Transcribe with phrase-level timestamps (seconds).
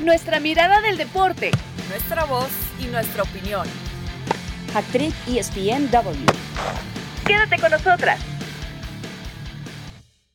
[0.00, 1.50] nuestra mirada del deporte,
[1.90, 2.50] nuestra voz
[2.82, 3.66] y nuestra opinión.
[4.74, 6.24] Actriz ESPNW.
[7.26, 8.18] Quédate con nosotras.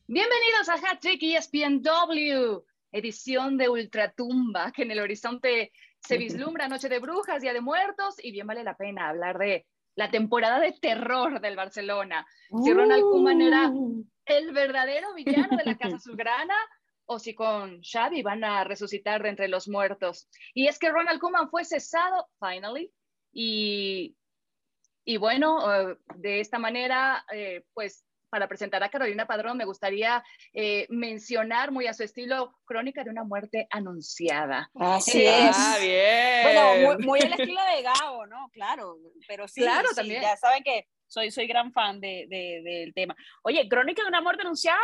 [0.06, 7.00] Bienvenidos a Hat-Trick ESPNW, edición de Ultratumba, que en el horizonte se vislumbra Noche de
[7.00, 11.40] Brujas, Día de Muertos, y bien vale la pena hablar de la temporada de terror
[11.40, 12.24] del Barcelona.
[12.62, 14.04] Si Ronald Koeman era uh.
[14.26, 16.54] el verdadero villano de la Casa Azulgrana,
[17.06, 20.28] o si con Xavi van a resucitar de entre los muertos.
[20.54, 22.92] Y es que Ronald Koeman fue cesado, finally,
[23.32, 24.16] y,
[25.04, 30.22] y bueno, eh, de esta manera, eh, pues para presentar a Carolina Padrón, me gustaría
[30.52, 34.70] eh, mencionar muy a su estilo Crónica de una muerte anunciada.
[34.74, 35.56] Así es.
[35.56, 36.42] Ah, bien.
[36.42, 38.50] Bueno, muy, el estilo de Gabo, ¿no?
[38.52, 38.96] Claro,
[39.28, 40.22] pero sí, claro, sí, también.
[40.22, 43.16] ya saben que soy, soy gran fan de, de, del tema.
[43.42, 44.80] Oye, Crónica de una muerte anunciada,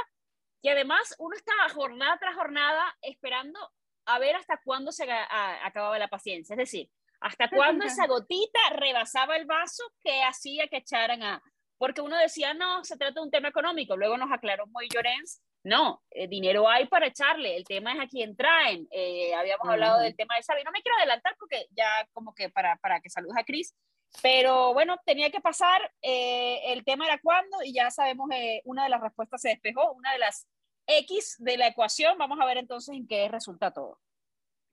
[0.63, 3.59] y además uno estaba jornada tras jornada esperando
[4.07, 6.89] a ver hasta cuándo se acababa la paciencia, es decir,
[7.21, 11.43] hasta cuándo esa gotita rebasaba el vaso que hacía que echaran a,
[11.79, 15.43] porque uno decía, no, se trata de un tema económico, luego nos aclaró muy Llorens,
[15.65, 20.01] no, eh, dinero hay para echarle, el tema es a quién traen, eh, habíamos hablado
[20.01, 23.11] del tema de Xavi, no me quiero adelantar porque ya como que para, para que
[23.11, 23.75] saludes a Cris,
[24.21, 28.29] pero bueno, tenía que pasar, eh, el tema era cuándo y ya sabemos,
[28.65, 30.47] una de las respuestas se despejó, una de las
[30.87, 33.99] X de la ecuación, vamos a ver entonces en qué resulta todo.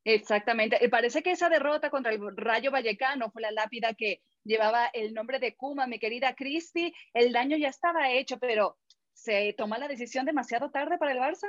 [0.04, 0.88] Exactamente.
[0.90, 5.40] Parece que esa derrota contra el Rayo Vallecano fue la lápida que llevaba el nombre
[5.40, 6.94] de Kuma, mi querida Cristi.
[7.14, 8.78] El daño ya estaba hecho, pero
[9.14, 11.48] ¿se toma la decisión demasiado tarde para el Barça?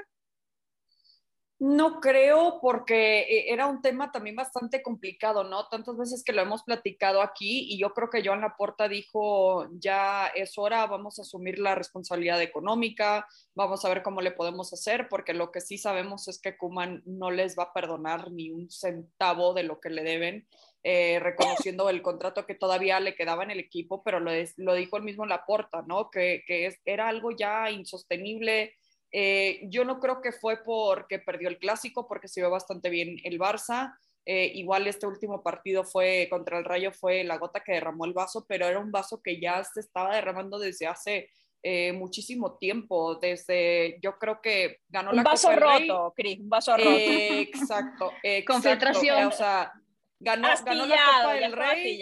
[1.60, 5.68] No creo porque eh, era un tema también bastante complicado, ¿no?
[5.68, 10.28] Tantas veces que lo hemos platicado aquí y yo creo que Joan Laporta dijo, ya
[10.28, 15.06] es hora, vamos a asumir la responsabilidad económica, vamos a ver cómo le podemos hacer,
[15.10, 18.70] porque lo que sí sabemos es que Kuman no les va a perdonar ni un
[18.70, 20.48] centavo de lo que le deben,
[20.82, 24.96] eh, reconociendo el contrato que todavía le quedaba en el equipo, pero lo, lo dijo
[24.96, 26.10] el mismo Laporta, ¿no?
[26.10, 28.78] Que, que es, era algo ya insostenible
[29.12, 33.16] eh, yo no creo que fue porque perdió el clásico, porque se vio bastante bien
[33.24, 33.94] el Barça.
[34.26, 38.12] Eh, igual este último partido fue contra el Rayo, fue la gota que derramó el
[38.12, 41.30] vaso, pero era un vaso que ya se estaba derramando desde hace
[41.62, 43.16] eh, muchísimo tiempo.
[43.16, 46.88] Desde, yo creo que ganó un la vaso Copa roto, Cris, un vaso roto.
[46.88, 48.52] exacto, exacto.
[48.52, 49.26] Concentración.
[49.26, 49.72] O sea,
[50.22, 51.98] Ganó, ganó, la Copa del Rey.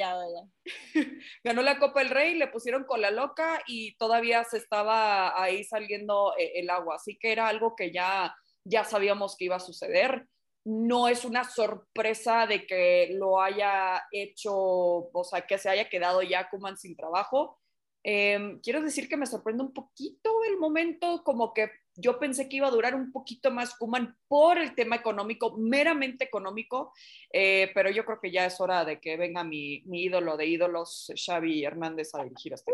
[1.45, 5.63] ganó la Copa del Rey, le pusieron con la loca y todavía se estaba ahí
[5.63, 6.97] saliendo eh, el agua.
[6.97, 8.35] Así que era algo que ya,
[8.65, 10.27] ya sabíamos que iba a suceder.
[10.65, 16.21] No es una sorpresa de que lo haya hecho, o sea, que se haya quedado
[16.23, 17.61] ya Kuman sin trabajo.
[18.03, 22.57] Em, quiero decir que me sorprende un poquito el momento, como que yo pensé que
[22.57, 26.93] iba a durar un poquito más Kuman por el tema económico, meramente económico,
[27.33, 30.47] eh, pero yo creo que ya es hora de que venga mi, mi ídolo de
[30.47, 32.73] ídolos, Xavi Hernández, a dirigir este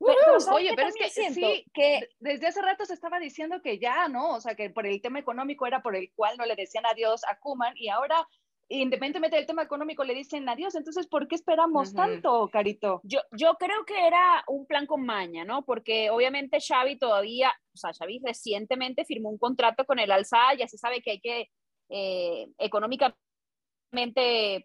[0.00, 4.36] Oye, pero es que sí, que desde hace rato se estaba diciendo que ya, ¿no?
[4.36, 7.22] O sea, que por el tema económico era por el cual no le decían adiós
[7.28, 8.28] a Kuman y ahora
[8.68, 10.74] independientemente del tema económico, le dicen adiós.
[10.74, 13.00] Entonces, ¿por qué esperamos tanto, Carito?
[13.02, 15.64] Yo, yo creo que era un plan con maña, ¿no?
[15.64, 20.68] Porque obviamente Xavi todavía, o sea, Xavi recientemente firmó un contrato con el Alza, ya
[20.68, 21.50] se sabe que hay que
[21.88, 23.16] eh, económicamente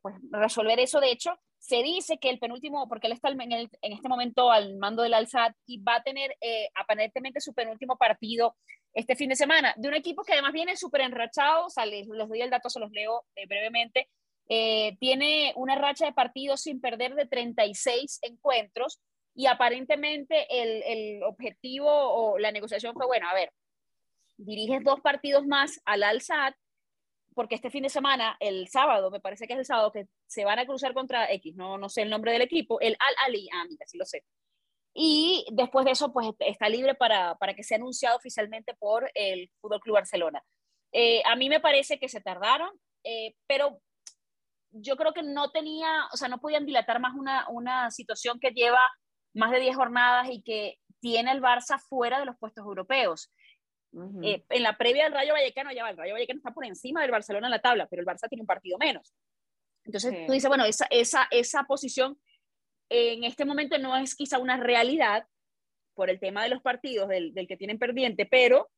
[0.02, 1.00] pues, resolver eso.
[1.00, 4.76] De hecho, se dice que el penúltimo, porque él está en, en este momento al
[4.78, 8.58] mando del Alzad y va a tener eh, aparentemente su penúltimo partido
[8.94, 12.08] este fin de semana, de un equipo que además viene súper enrachado, o sea, les,
[12.08, 14.10] doy el dato, se los leo eh, brevemente,
[14.50, 19.00] eh, tiene una racha de partidos sin perder de 36 encuentros
[19.34, 23.52] y aparentemente el, el objetivo o la negociación fue, bueno, a ver,
[24.38, 26.54] diriges dos partidos más al Alzad
[27.34, 30.46] porque este fin de semana, el sábado, me parece que es el sábado, que se
[30.46, 33.66] van a cruzar contra X, no, no sé el nombre del equipo, el Al-Ali, ah,
[33.70, 34.24] mira, sí lo sé.
[34.94, 39.50] Y después de eso, pues está libre para, para que sea anunciado oficialmente por el
[39.60, 40.44] Fútbol Club Barcelona.
[40.92, 42.70] Eh, a mí me parece que se tardaron,
[43.04, 43.82] eh, pero
[44.72, 48.52] yo creo que no tenía, o sea, no podían dilatar más una, una situación que
[48.52, 48.82] lleva
[49.34, 53.32] más de 10 jornadas y que tiene el Barça fuera de los puestos europeos.
[54.24, 57.02] Eh, en la previa del Rayo Vallecano, ya va, el Rayo Vallecano está por encima
[57.02, 59.14] del Barcelona en la tabla, pero el Barça tiene un partido menos.
[59.84, 62.18] Entonces tú dices, bueno, esa, esa, esa posición
[62.90, 65.26] en este momento no es quizá una realidad
[65.94, 68.70] por el tema de los partidos del, que tienen perdiente, pero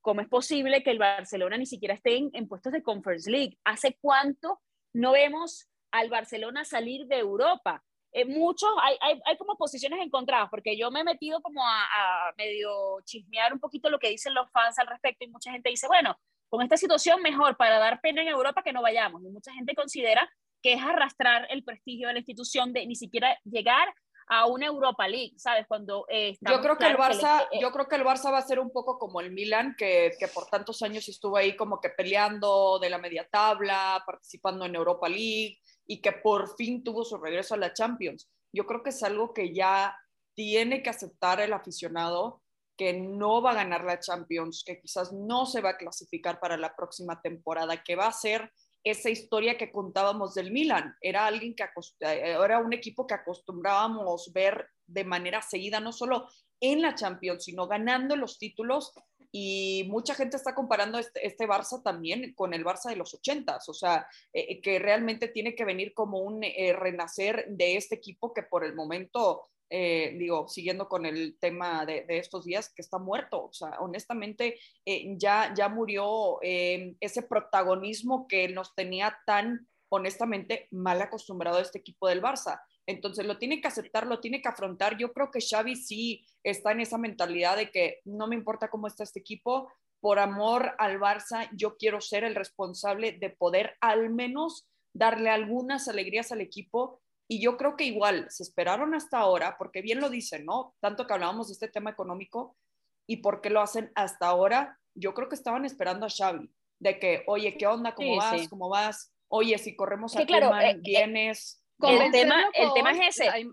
[0.00, 3.58] ¿cómo es posible que el Barcelona ni siquiera esté en, puestos de Conference League?
[3.64, 4.60] ¿Hace cuánto
[4.92, 7.82] no vemos al Barcelona salir de Europa?
[8.14, 12.32] Eh, muchos, hay, hay, hay, como posiciones encontradas, porque yo me he metido como a,
[12.36, 15.86] medio chismear un poquito lo que dicen los fans al respecto y mucha gente dice,
[15.86, 16.18] bueno,
[16.50, 19.24] con esta situación mejor para dar pena en Europa que no vayamos.
[19.24, 20.30] Y mucha gente considera
[20.62, 23.92] que es arrastrar el prestigio de la institución de ni siquiera llegar
[24.28, 25.66] a una Europa League, ¿sabes?
[25.66, 28.60] Cuando eh, yo creo que el Barça, yo creo que el Barça va a ser
[28.60, 32.78] un poco como el Milan, que, que, por tantos años estuvo ahí como que peleando
[32.78, 37.54] de la media tabla, participando en Europa League y que por fin tuvo su regreso
[37.54, 38.30] a la Champions.
[38.54, 39.98] Yo creo que es algo que ya
[40.34, 42.42] tiene que aceptar el aficionado
[42.76, 46.56] que no va a ganar la Champions, que quizás no se va a clasificar para
[46.56, 48.50] la próxima temporada, que va a ser
[48.84, 50.96] esa historia que contábamos del Milan.
[51.00, 56.28] Era alguien que eh, era un equipo que acostumbrábamos ver de manera seguida, no solo
[56.60, 58.92] en la Champions, sino ganando los títulos.
[59.34, 63.66] Y mucha gente está comparando este, este Barça también con el Barça de los ochentas,
[63.68, 68.34] o sea, eh, que realmente tiene que venir como un eh, renacer de este equipo
[68.34, 72.98] que por el momento eh, digo, siguiendo con el tema de, estos días, que está
[72.98, 73.46] muerto.
[73.46, 80.68] O sea, honestamente, eh, ya, ya murió eh, ese protagonismo que nos tenía tan, honestamente,
[80.72, 82.60] mal acostumbrado este equipo del Barça.
[82.86, 84.98] Entonces lo tiene que aceptar, lo tiene que afrontar.
[84.98, 88.88] Yo creo que Xavi sí está en esa mentalidad de que no me importa cómo
[88.88, 94.10] está este equipo, por amor al Barça, yo quiero ser el responsable de poder al
[94.10, 97.00] menos darle algunas alegrías al equipo
[97.32, 100.74] y yo creo que igual se esperaron hasta ahora, porque bien lo dicen, ¿no?
[100.80, 102.58] Tanto que hablábamos de este tema económico
[103.06, 106.98] y por qué lo hacen hasta ahora, yo creo que estaban esperando a Xavi, de
[106.98, 107.94] que, oye, ¿qué onda?
[107.94, 108.48] ¿Cómo vas?
[108.48, 109.14] ¿Cómo vas?
[109.28, 111.64] Oye, si corremos a claro, eh, eh, vienes.
[111.80, 113.46] el, tema, el tema es ese.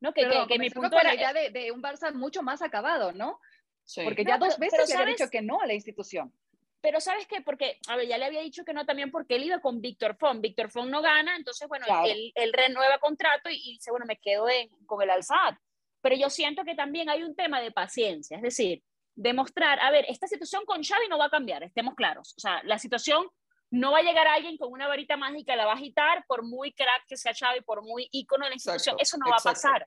[0.00, 3.12] No, que, que, mi punto era la idea de, de, un Barça mucho más acabado,
[3.12, 3.38] ¿no?
[3.84, 4.02] Sí.
[4.02, 6.34] Porque ya dos veces se ha dicho que no a la institución.
[6.82, 7.40] Pero ¿sabes qué?
[7.40, 10.16] Porque, a ver, ya le había dicho que no también porque él iba con Víctor
[10.16, 10.40] Font.
[10.40, 14.46] Víctor Font no gana, entonces, bueno, él, él, renueva contrato y, dice, bueno, me quedo
[14.84, 15.54] con el Alzad.
[16.00, 18.82] Pero yo siento que también hay un tema de paciencia, es decir,
[19.14, 22.34] demostrar, a ver, esta situación con Xavi no va a cambiar, estemos claros.
[22.36, 23.28] O sea, la situación
[23.70, 26.72] no va a llegar alguien con una varita mágica, la va a agitar, por muy
[26.72, 29.86] crack que sea Xavi, por muy ícono de la institución, eso no va a pasar.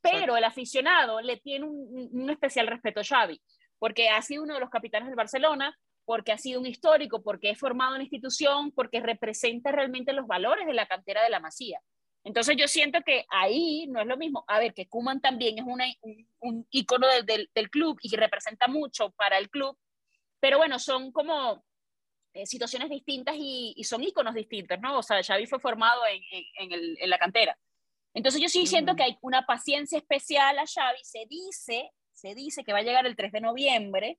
[0.00, 3.42] Pero el aficionado le tiene un, un especial respeto a Xavi,
[3.80, 5.76] porque ha sido uno de los capitanes del Barcelona,
[6.08, 10.66] porque ha sido un histórico, porque es formado en institución, porque representa realmente los valores
[10.66, 11.82] de la cantera de la Masía.
[12.24, 14.42] Entonces yo siento que ahí no es lo mismo.
[14.48, 18.68] A ver, que Kuman también es una, un, un ícono del, del, club y representa
[18.68, 19.76] mucho para el club,
[20.40, 21.62] pero bueno, son como
[22.32, 25.00] eh, situaciones distintas y, y, son íconos distintos, ¿no?
[25.00, 26.22] O sea, Xavi fue formado en,
[26.58, 27.58] en, el, en la cantera.
[28.14, 31.00] Entonces yo sí siento que hay una paciencia especial a Xavi.
[31.02, 34.18] Se dice, se dice que va a llegar el 3 de noviembre,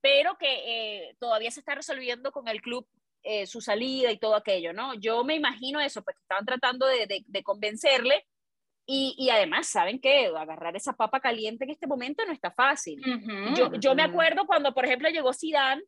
[0.00, 2.86] pero que eh, todavía se está resolviendo con el club
[3.22, 4.94] eh, su salida y todo aquello, ¿no?
[4.94, 8.24] Yo me imagino eso, pues estaban tratando de, de, convencerle
[8.86, 10.26] y, y, además, ¿saben qué?
[10.26, 13.02] Agarrar esa papa caliente en este momento no está fácil.
[13.56, 15.82] yo, yo, me acuerdo cuando, por ejemplo, llegó Zidane,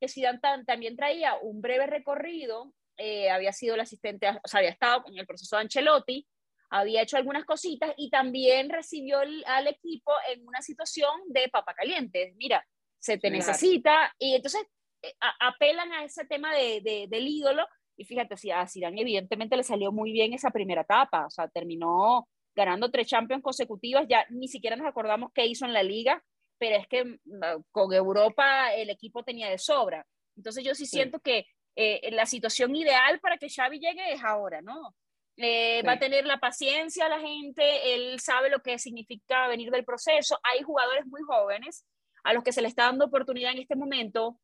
[0.00, 4.70] que Zidane también traía un breve recorrido, eh, había sido el asistente, o sea, había
[4.70, 6.26] estado en el proceso de Ancelotti,
[6.70, 12.32] había hecho algunas cositas y también recibió al equipo en una situación de papa caliente.
[12.36, 12.66] Mira,
[13.06, 14.66] se te necesita, y entonces
[15.02, 17.66] eh, apelan a ese tema de, del ídolo,
[17.96, 21.48] y fíjate, si a Zidane evidentemente le salió muy bien esa primera etapa, o sea,
[21.48, 26.22] terminó ganando tres Champions consecutivas, ya ni siquiera nos acordamos qué hizo en la liga,
[26.58, 30.04] pero es que mm, con Europa el equipo tenía de sobra.
[30.36, 34.62] Entonces yo sí, siento que eh, la situación ideal para que Xavi llegue es ahora,
[34.62, 34.94] ¿no?
[35.38, 39.84] Eh, va a tener la paciencia la gente, él sabe lo que significa venir del
[39.84, 40.38] proceso.
[40.42, 41.84] Hay jugadores muy jóvenes
[42.26, 44.38] a los que se le está dando oportunidad en este momento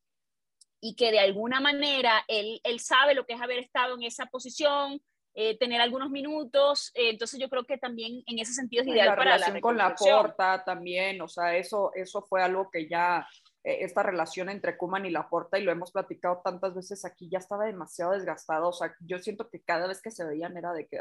[0.81, 4.27] y que de alguna manera él, él sabe lo que es haber estado en esa
[4.27, 5.03] posición,
[5.35, 9.07] eh, tener algunos minutos, eh, entonces yo creo que también en ese sentido es ideal
[9.09, 13.27] la para relación con la porta también, o sea, eso, eso fue algo que ya,
[13.65, 17.31] eh, esta relación entre Kuman y la porta, y lo hemos platicado tantas veces aquí,
[17.31, 20.73] ya estaba demasiado desgastado, o sea, yo siento que cada vez que se veían era
[20.73, 20.99] de que,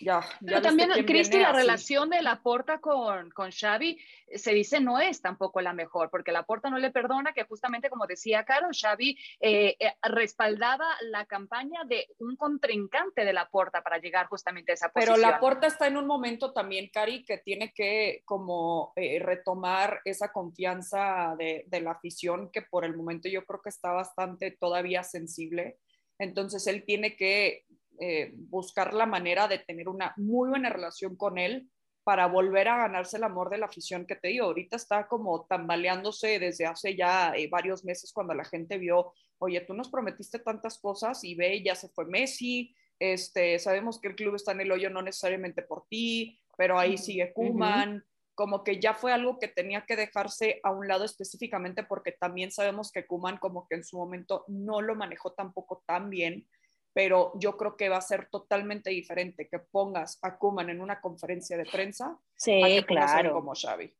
[0.00, 3.98] ya, Pero también, Cristi, la relación de Laporta con, con Xavi
[4.32, 8.06] se dice no es tampoco la mejor, porque Laporta no le perdona que justamente, como
[8.06, 14.26] decía Caro, Xavi eh, eh, respaldaba la campaña de un contrincante de Laporta para llegar
[14.26, 15.16] justamente a esa posición.
[15.16, 20.32] Pero Laporta está en un momento también, Cari, que tiene que como eh, retomar esa
[20.32, 25.02] confianza de, de la afición, que por el momento yo creo que está bastante todavía
[25.02, 25.78] sensible.
[26.20, 27.64] Entonces él tiene que
[28.00, 31.68] eh, buscar la manera de tener una muy buena relación con él
[32.04, 34.46] para volver a ganarse el amor de la afición que te digo.
[34.46, 39.60] Ahorita está como tambaleándose desde hace ya eh, varios meses cuando la gente vio, oye,
[39.60, 44.16] tú nos prometiste tantas cosas y ve, ya se fue Messi, este, sabemos que el
[44.16, 48.04] club está en el hoyo no necesariamente por ti, pero ahí sigue Kuman.
[48.34, 52.50] como que ya fue algo que tenía que dejarse a un lado específicamente porque también
[52.52, 56.48] sabemos que Kuman como que en su momento no lo manejó tampoco tan bien,
[56.92, 61.00] pero yo creo que va a ser totalmente diferente que pongas a Kuman en una
[61.00, 63.32] conferencia de prensa sí, a que claro.
[63.32, 63.92] como Xavi.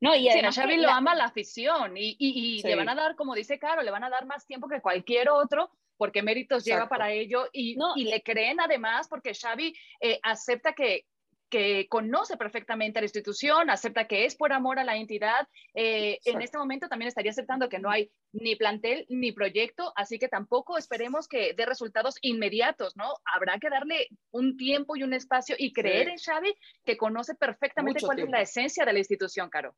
[0.00, 3.14] No, y además Xavi lo ama la afición y, y, y le van a dar,
[3.14, 6.88] como dice Caro, le van a dar más tiempo que cualquier otro porque méritos lleva
[6.88, 7.92] para ello y, no.
[7.94, 11.06] y le creen además porque Xavi eh, acepta que,
[11.52, 15.46] que conoce perfectamente a la institución, acepta que es por amor a la entidad.
[15.74, 20.18] Eh, en este momento también estaría aceptando que no hay ni plantel ni proyecto, así
[20.18, 23.12] que tampoco esperemos que dé resultados inmediatos, ¿no?
[23.26, 26.12] Habrá que darle un tiempo y un espacio y creer sí.
[26.12, 26.54] en Xavi,
[26.86, 28.34] que conoce perfectamente Mucho cuál tiempo.
[28.34, 29.76] es la esencia de la institución, Caro.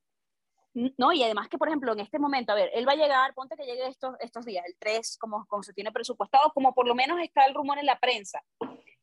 [0.97, 3.35] No, y además que, por ejemplo, en este momento, a ver, él va a llegar,
[3.35, 6.87] ponte que llegue estos, estos días, el 3, como, como se tiene presupuestado, como por
[6.87, 8.45] lo menos está el rumor en la prensa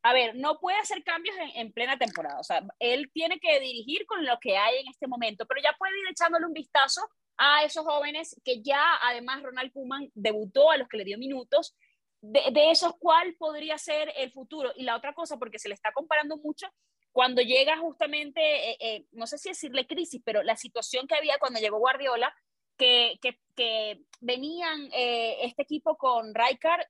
[0.03, 2.39] a ver, no puede hacer cambios en, en, plena temporada.
[2.39, 5.75] O sea, él tiene que dirigir con lo que hay en este momento, pero ya
[5.77, 7.01] puede ir echándole un vistazo
[7.37, 11.75] a esos jóvenes que ya, además, Ronald Koeman debutó, a los que le dio minutos.
[12.21, 14.71] De, de esos, ¿cuál podría ser el futuro?
[14.75, 16.67] Y la otra cosa, porque se le está comparando mucho,
[17.11, 21.39] cuando llega justamente, eh, eh, no sé si decirle crisis, pero la situación que había
[21.39, 22.33] cuando llegó Guardiola,
[22.77, 26.85] que, que, que venían eh, este equipo con Rijkaard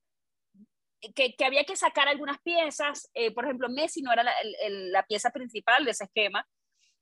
[1.16, 4.92] que, que, había que sacar algunas piezas, eh, por ejemplo, Messi no era la, el,
[4.92, 6.48] la, pieza principal de ese esquema.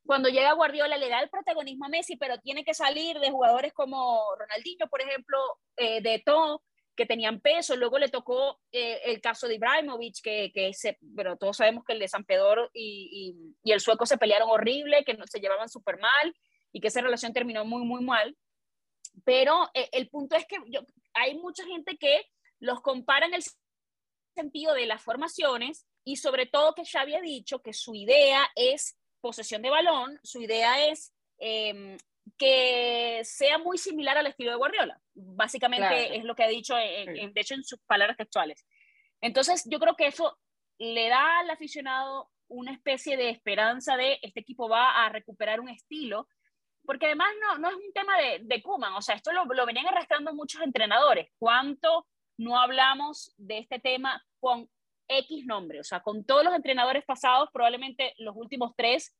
[0.05, 3.73] Cuando llega Guardiola le da el protagonismo a Messi, pero tiene que salir de jugadores
[3.73, 5.37] como Ronaldinho, por ejemplo,
[5.77, 6.63] eh, de todo,
[6.95, 7.75] que tenían peso.
[7.75, 11.93] Luego le tocó eh, el caso de Ibrahimovic, que, que se, pero todos sabemos que
[11.93, 15.39] el de San Pedro y, y, y el sueco se pelearon horrible, que no, se
[15.39, 16.35] llevaban súper mal
[16.71, 18.35] y que esa relación terminó muy, muy mal.
[19.25, 20.81] Pero eh, el punto es que yo,
[21.13, 22.21] hay mucha gente que
[22.59, 23.43] los compara en el
[24.35, 28.97] sentido de las formaciones y sobre todo que ya había dicho que su idea es
[29.21, 31.97] posesión de balón, su idea es eh,
[32.37, 34.99] que sea muy similar al estilo de Guardiola.
[35.13, 36.13] Básicamente claro.
[36.13, 38.65] es lo que ha dicho, en, en, de hecho, en sus palabras textuales.
[39.21, 40.37] Entonces, yo creo que eso
[40.77, 45.69] le da al aficionado una especie de esperanza de este equipo va a recuperar un
[45.69, 46.27] estilo,
[46.85, 49.65] porque además no, no es un tema de, de Kuman, o sea, esto lo, lo
[49.65, 51.29] venían arrastrando muchos entrenadores.
[51.37, 52.07] ¿Cuánto
[52.39, 54.69] no hablamos de este tema con
[55.09, 59.13] X nombre, o sea, con todos los entrenadores pasados, probablemente los últimos tres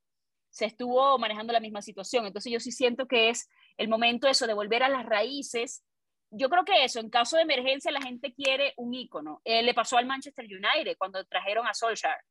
[0.49, 2.25] se estuvo manejando la misma situación.
[2.25, 5.83] Entonces yo sí siento que es el momento eso de volver a las raíces.
[6.31, 9.41] Yo creo que eso, en caso de emergencia, la gente quiere un ícono.
[9.43, 12.21] Eh, le pasó al Manchester United cuando trajeron a Solskjaer,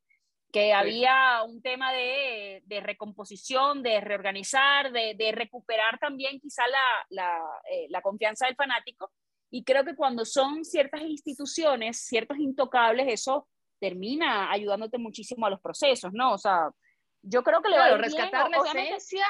[0.51, 0.71] que sí.
[0.71, 7.39] había un tema de, de, recomposición, de reorganizar, de, de recuperar también quizá la, la,
[7.71, 9.13] eh, la confianza del fanático
[9.51, 13.49] y creo que cuando son ciertas instituciones, ciertos intocables, eso
[13.81, 16.33] termina ayudándote muchísimo a los procesos, ¿no?
[16.33, 16.71] O sea,
[17.23, 19.25] yo creo que le claro, va a rescatar bien, la esencia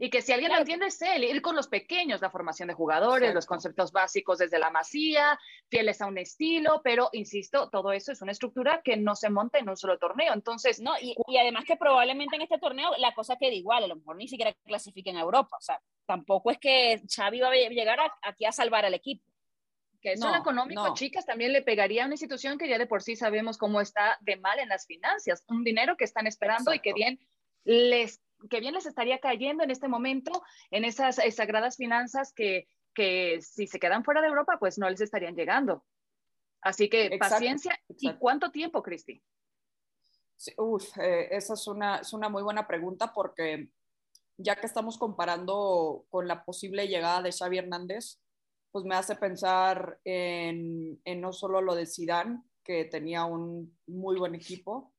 [0.00, 0.60] y que si alguien claro.
[0.60, 3.34] lo entiende es él, ir con los pequeños, la formación de jugadores, Exacto.
[3.34, 5.38] los conceptos básicos desde la masía,
[5.68, 9.58] fieles a un estilo, pero insisto, todo eso es una estructura que no se monta
[9.58, 10.32] en un solo torneo.
[10.34, 13.88] Entonces, no, y, y además que probablemente en este torneo la cosa quede igual, a
[13.88, 17.54] lo mejor ni siquiera clasifiquen a Europa, o sea, tampoco es que Xavi va a
[17.54, 19.24] llegar a, aquí a salvar al equipo
[20.00, 20.94] que eso no, en económico, no.
[20.94, 24.18] chicas, también le pegaría a una institución que ya de por sí sabemos cómo está
[24.20, 26.74] de mal en las finanzas, un dinero que están esperando Exacto.
[26.74, 27.20] y que bien
[27.64, 33.40] les que bien les estaría cayendo en este momento en esas sagradas finanzas que, que
[33.42, 35.84] si se quedan fuera de Europa, pues no les estarían llegando.
[36.60, 37.34] Así que Exacto.
[37.34, 37.72] paciencia.
[37.72, 37.94] Exacto.
[37.98, 39.22] ¿Y cuánto tiempo, Cristi?
[40.36, 43.70] Sí, uf, eh, esa es una, es una muy buena pregunta porque
[44.36, 48.20] ya que estamos comparando con la posible llegada de Xavi Hernández,
[48.70, 54.18] pues me hace pensar en, en no solo lo de Zidane, que tenía un muy
[54.18, 54.92] buen equipo,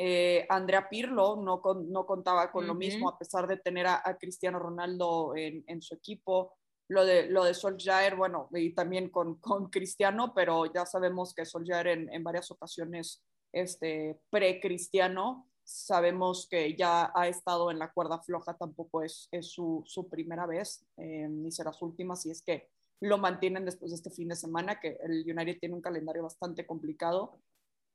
[0.00, 2.68] eh, Andrea Pirlo no, con, no contaba con uh -huh.
[2.68, 6.54] lo mismo, a pesar de tener a, a Cristiano Ronaldo en, en, su equipo.
[6.88, 11.44] Lo de, lo de Solskjaer, bueno, y también con, con Cristiano, pero ya sabemos que
[11.44, 18.22] Solskjaer en, en varias ocasiones este, pre-cristiano, sabemos que ya ha estado en la cuerda
[18.22, 22.40] floja, tampoco es, es su, su primera vez, eh, ni será su última, si es
[22.40, 26.22] que lo mantienen después de este fin de semana, que el United tiene un calendario
[26.22, 27.40] bastante complicado.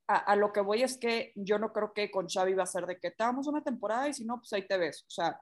[0.06, 2.66] A, a, lo que voy es que yo no creo que con Xavi va a
[2.66, 5.04] ser de que te damos una temporada y si no, pues ahí te ves.
[5.08, 5.40] O sea,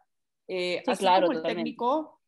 [0.48, 1.58] eh, sí, así claro, como el totalmente.
[1.60, 2.20] técnico,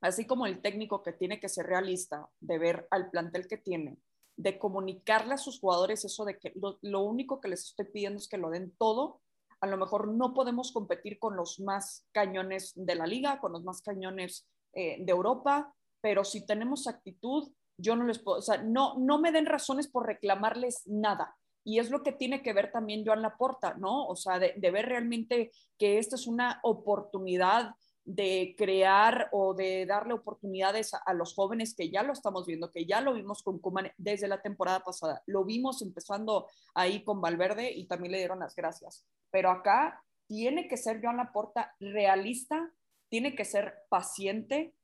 [0.00, 3.98] así como el técnico que tiene que ser realista, de ver al plantel que tiene,
[4.36, 8.18] de comunicarle a sus jugadores eso de que lo, lo único que les estoy pidiendo
[8.18, 9.20] es que lo den todo.
[9.60, 13.62] A lo mejor no podemos competir con los más cañones de la liga, con los
[13.62, 18.58] más cañones eh, de Europa, pero si tenemos actitud, yo no les puedo, o sea,
[18.58, 21.34] no, no me den razones por reclamarles nada.
[21.64, 24.06] y es lo que tiene que ver también Joan Laporta, ¿no?
[24.08, 30.12] O sea, de, ver realmente que esta es una oportunidad de crear o de darle
[30.12, 33.92] oportunidades a, los jóvenes que ya lo estamos viendo, que ya lo vimos con Kuman
[33.96, 35.22] desde la temporada pasada.
[35.26, 39.06] Lo vimos empezando ahí con Valverde y también le dieron las gracias.
[39.30, 42.72] Pero acá tiene que ser Joan Laporta realista,
[43.08, 44.74] tiene que ser paciente,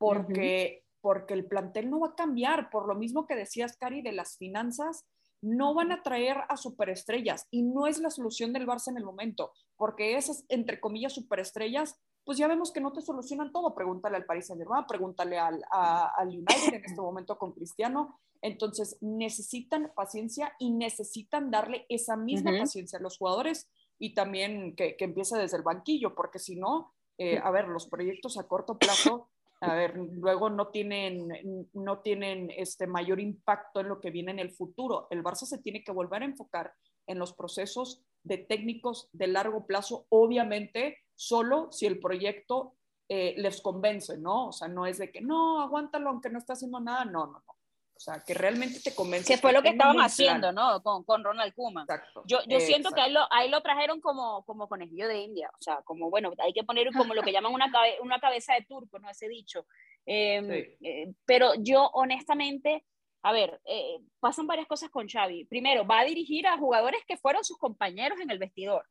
[0.00, 2.70] porque, porque el plantel no va a cambiar.
[2.70, 5.04] Por lo mismo que decías, Cari, de las finanzas,
[5.42, 9.04] no van a traer a superestrellas y no es la solución del Barça en el
[9.04, 13.74] momento, porque esas, entre comillas, superestrellas pues ya vemos que no te solucionan todo.
[13.74, 18.20] Pregúntale al Paris Saint Germain, pregúntale al, al United en este momento con Cristiano.
[18.42, 24.96] Entonces necesitan paciencia y necesitan darle esa misma paciencia a los jugadores y también que,
[24.96, 28.78] que empiece desde el banquillo, porque si no, eh, a ver, los proyectos a corto
[28.78, 29.28] plazo,
[29.60, 34.38] a ver, luego no tienen, no tienen este mayor impacto en lo que viene en
[34.38, 35.06] el futuro.
[35.10, 36.72] El Barça se tiene que volver a enfocar
[37.06, 42.74] en los procesos de técnicos de largo plazo, obviamente solo si el proyecto
[43.08, 44.48] eh, les convence, ¿no?
[44.48, 47.32] O sea, no es de que no, aguántalo aunque no está haciendo nada, no, no,
[47.32, 47.59] no.
[48.00, 49.30] O sea, que realmente te convence.
[49.30, 50.82] Que fue lo que estaban haciendo, ¿no?
[50.82, 51.82] Con, con, Ronald Koeman.
[51.82, 52.22] Exacto.
[52.26, 55.50] Yo, yo siento que ahí lo, ahí lo trajeron como, como conejillo de India.
[55.52, 58.62] O sea, como, bueno, hay que poner como lo que llaman una, una cabeza de
[58.62, 59.10] turco, ¿no?
[59.10, 59.66] Ese dicho.
[60.06, 62.86] Em, eh, pero yo, honestamente,
[63.22, 65.44] a ver, eh, pasan varias cosas con Xavi.
[65.44, 68.86] Primero, va a dirigir a jugadores que fueron sus compañeros en el vestidor.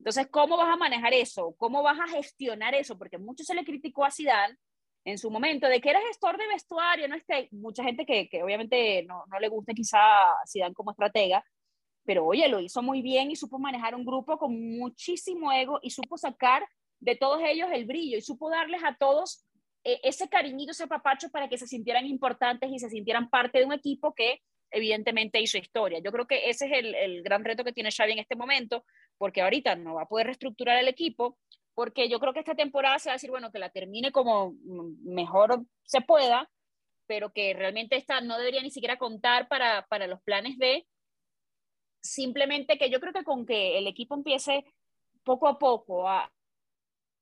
[0.00, 1.54] Entonces, ¿cómo vas a manejar eso?
[1.58, 2.98] ¿Cómo vas a gestionar eso?
[2.98, 4.56] Porque mucho se le criticó a Zidane
[5.08, 7.16] en su momento de que era gestor de vestuario, ¿no?
[7.16, 9.98] Este, mucha gente que, que obviamente no, no, le gusta quizá
[10.50, 11.44] Zidane como estratega,
[12.04, 15.90] pero oye, lo hizo muy bien y supo manejar un grupo con muchísimo ego y
[15.90, 16.66] supo sacar
[17.00, 19.44] de todos ellos el brillo y supo darles a todos
[19.84, 23.64] eh, ese cariñito, ese papacho para que se sintieran importantes y se sintieran parte de
[23.64, 26.00] un equipo que evidentemente hizo historia.
[26.00, 28.84] Yo creo que ese es el, el, gran reto que tiene Xavi en este momento,
[29.16, 31.38] porque ahorita no va a poder reestructurar el equipo,
[31.78, 34.56] porque yo creo que esta temporada se va a decir, bueno, que la termine como
[35.04, 36.50] mejor se pueda,
[37.06, 40.84] pero que realmente esta no debería ni siquiera contar para, para los planes B,
[42.00, 44.64] simplemente que yo creo que con que el equipo empiece
[45.22, 46.28] poco a poco a,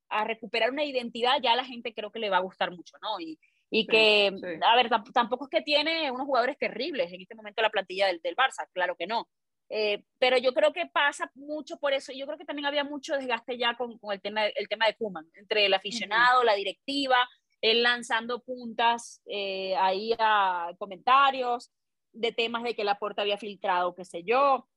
[0.08, 2.96] a recuperar una identidad, ya a la gente creo que le va a gustar mucho,
[3.02, 3.20] ¿no?
[3.20, 4.32] Y, y que,
[4.66, 8.22] a ver, tampoco es que tiene unos jugadores terribles en este momento la plantilla del,
[8.22, 9.28] del Barça, claro que no.
[9.68, 12.12] Eh, pero yo creo que pasa mucho por eso.
[12.12, 14.94] Yo creo que también había mucho desgaste ya con, con el, tema, el tema de
[14.94, 17.28] Kuman, entre el aficionado, la directiva,
[17.60, 21.72] él lanzando puntas eh, ahí a comentarios
[22.12, 24.68] de temas de que la puerta había filtrado, qué sé yo.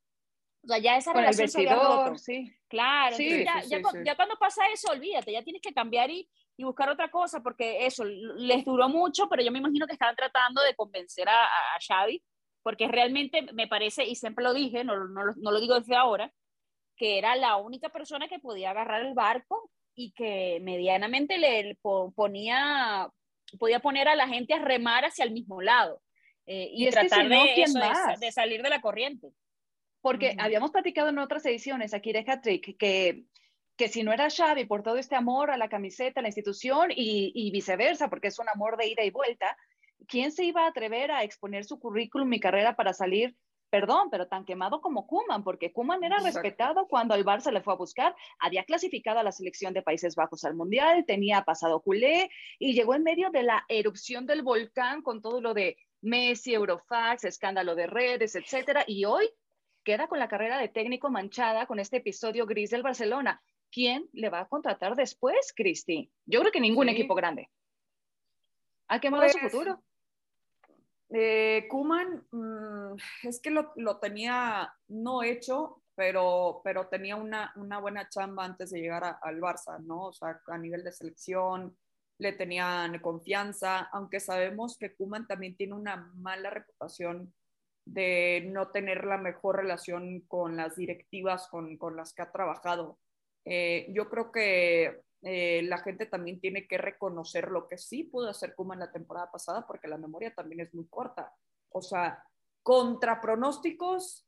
[0.61, 2.53] O sea, ya esa con relación el vestidor, sí.
[2.67, 5.73] Claro, sí, ya, sí, ya, sí, ya, ya, cuando pasa eso, olvídate, ya tienes que
[5.73, 9.87] cambiar y, y buscar otra cosa, porque eso les duró mucho, pero yo me imagino
[9.87, 12.21] que estaban tratando de convencer a, a Xavi,
[12.63, 16.31] porque realmente me parece, y siempre lo dije, no, no, no, lo digo desde ahora,
[16.95, 21.77] que era la única persona que podía agarrar el barco y que medianamente le
[22.15, 23.09] ponía,
[23.57, 26.01] podía poner a la gente a remar hacia el mismo lado
[26.45, 29.29] eh, y, y tratar si no, de, eso, de, de, salir de la corriente.
[30.01, 33.25] Porque habíamos platicado en otras ediciones aquí de Hattrick que
[33.79, 36.91] que si no era Xavi por todo este amor a la camiseta, a la institución
[36.91, 39.55] y, y, viceversa, porque es un amor de ida y vuelta,
[40.07, 43.35] ¿quién se iba a atrever a exponer su currículum y carrera para salir,
[43.69, 45.43] perdón, pero tan quemado como Kuman?
[45.43, 46.41] Porque Kuman era Exacto.
[46.41, 50.15] respetado cuando el Barça le fue a buscar, había clasificado a la selección de Países
[50.15, 55.01] Bajos al Mundial, tenía pasado culé y llegó en medio de la erupción del volcán
[55.01, 59.29] con todo lo de Messi, Eurofax, escándalo de redes, etcétera, y hoy
[59.83, 63.41] queda con la carrera de técnico manchada con este episodio gris del Barcelona.
[63.71, 66.11] ¿quién le va a contratar después, Cristi?
[66.25, 66.93] Yo creo que ningún sí.
[66.93, 67.49] equipo grande.
[68.87, 69.83] ¿Ha quemado pues, su futuro?
[71.11, 77.79] Eh, Kuman, mmm, es que lo, lo, tenía no hecho, pero, pero tenía una, una,
[77.79, 80.07] buena chamba antes de llegar a, al Barça, ¿no?
[80.07, 81.75] O sea, a nivel de selección,
[82.19, 87.33] le tenían confianza, aunque sabemos que Kuman también tiene una mala reputación
[87.85, 92.99] de no tener la mejor relación con las directivas con, con las que ha trabajado.
[93.45, 98.29] Eh, yo creo que eh, la gente también tiene que reconocer lo que sí pudo
[98.29, 101.33] hacer Kuma en la temporada pasada, porque la memoria también es muy corta.
[101.71, 102.23] O sea,
[102.63, 104.25] contra pronósticos,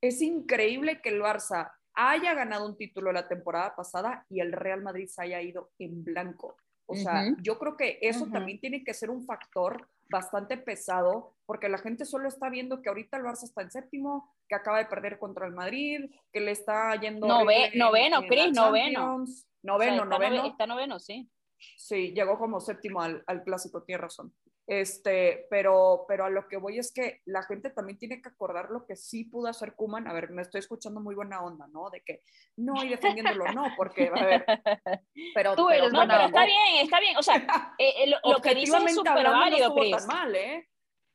[0.00, 4.82] es increíble que el Barça haya ganado un título la temporada pasada y el Real
[4.82, 6.56] Madrid se haya ido en blanco.
[6.86, 7.36] O sea, uh -huh.
[7.42, 8.32] yo creo que eso uh -huh.
[8.32, 12.88] también tiene que ser un factor bastante pesado, porque la gente solo está viendo que
[12.88, 16.50] ahorita el Barça está en séptimo, que acaba de perder contra el Madrid, que le
[16.50, 17.28] está yendo...
[17.28, 19.24] Nove, noveno, Cris, noveno.
[19.62, 20.36] Noveno, o sea, está noveno.
[20.36, 21.30] Nove, está noveno, sí.
[21.76, 24.34] Sí, llegó como séptimo al, al clásico, tiene razón.
[24.70, 28.70] Este, pero, pero a lo que voy es que la gente también tiene que acordar
[28.70, 30.06] lo que sí pudo hacer Kuman.
[30.06, 31.90] A ver, me estoy escuchando muy buena onda, ¿no?
[31.90, 32.22] De que
[32.56, 34.44] no, y defendiéndolo, no, porque, a ver,
[35.34, 37.16] pero, Tú eres no, pero está bien, está bien.
[37.16, 40.68] O sea, eh, eh, lo, lo, que dices es súper válido, no tan mal, ¿eh?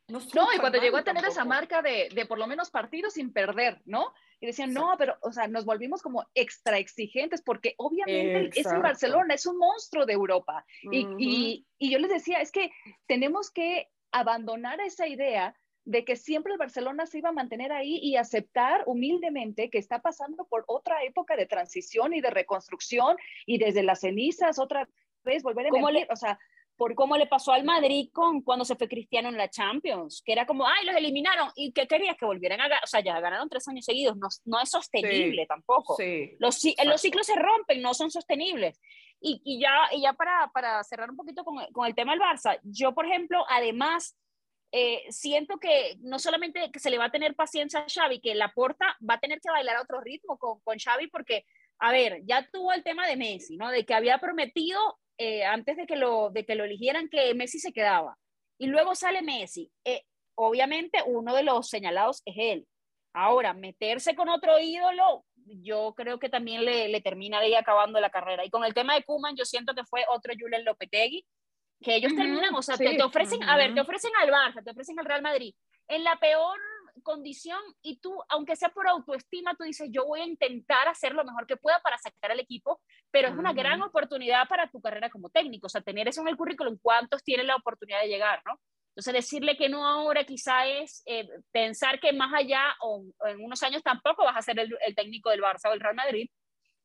[0.07, 3.13] No, no y cuando llegó a tener esa marca de, de, por lo menos partidos
[3.13, 4.13] sin perder, ¿no?
[4.39, 8.69] Y decían, no, pero, o sea, nos volvimos como extra exigentes porque obviamente Exacto.
[8.69, 10.63] es un Barcelona, es un monstruo de Europa.
[10.83, 11.15] Uh -huh.
[11.17, 12.71] y, y, y, yo les decía, es que
[13.07, 17.99] tenemos que abandonar esa idea de que siempre el Barcelona se iba a mantener ahí
[18.01, 23.59] y aceptar humildemente que está pasando por otra época de transición y de reconstrucción y
[23.59, 24.89] desde las cenizas otra
[25.23, 26.07] vez volver a emerger.
[26.11, 26.39] o sea,
[26.77, 30.33] por cómo le pasó al Madrid con cuando se fue Cristiano en la Champions, que
[30.33, 32.17] era como, ay, los eliminaron, ¿y qué querías?
[32.17, 35.43] Que volvieran a ganar, o sea, ya ganaron tres años seguidos, no, no es sostenible
[35.43, 35.95] sí, tampoco.
[35.95, 38.79] Sí, los, los, ciclos se rompen, no son sostenibles.
[39.21, 42.21] Y, y ya, y ya para, para, cerrar un poquito con, con, el tema del
[42.21, 44.17] Barça, yo, por ejemplo, además,
[44.71, 48.35] eh, siento que no solamente que se le va a tener paciencia a Xavi, que
[48.35, 51.45] la porta va a tener que bailar a otro ritmo con, con Xavi, porque,
[51.79, 53.71] a ver, ya tuvo el tema de Messi, ¿no?
[53.71, 57.59] De que había prometido eh, antes de que, lo, de que lo eligieran que Messi
[57.59, 58.17] se quedaba.
[58.57, 59.71] Y luego sale Messi.
[59.83, 60.03] Eh,
[60.35, 62.67] obviamente uno de los señalados es él.
[63.13, 67.99] Ahora, meterse con otro ídolo, yo creo que también le, le termina de ir acabando
[68.01, 68.43] la carrera.
[68.43, 71.25] Y con el tema de Kuman, yo siento que fue otro Julen Lopetegui,
[71.81, 72.83] que ellos uh -huh, terminan, o sea, sí.
[72.83, 73.53] te, te, ofrecen, uh -huh.
[73.53, 75.53] a ver, te ofrecen al Barça, te ofrecen al Real Madrid,
[75.87, 76.59] en la peor
[77.03, 81.23] condición y tú, aunque sea por autoestima, tú dices, yo voy a intentar hacer lo
[81.23, 82.81] mejor que pueda para sacar al equipo,
[83.11, 86.27] pero es una gran oportunidad para tu carrera como técnico, o sea, tener eso en
[86.27, 88.59] el currículum, ¿cuántos tienen la oportunidad de llegar, no?
[88.95, 93.43] Entonces, decirle que no ahora quizá es eh, pensar que más allá o, o, en
[93.43, 96.29] unos años tampoco vas a ser el, el, técnico del Barça o el Real Madrid.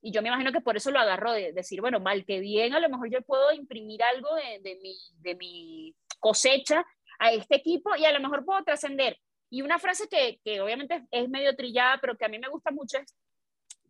[0.03, 2.75] Y yo me imagino que por eso lo agarró, de decir, bueno, mal que bien,
[2.75, 6.85] a lo mejor yo puedo imprimir algo de, de, mi, de mi cosecha
[7.21, 9.17] a este equipo y a lo mejor puedo trascender.
[9.51, 12.71] Y una frase que, que obviamente es medio trillada, pero que a mí me gusta
[12.71, 13.17] mucho es,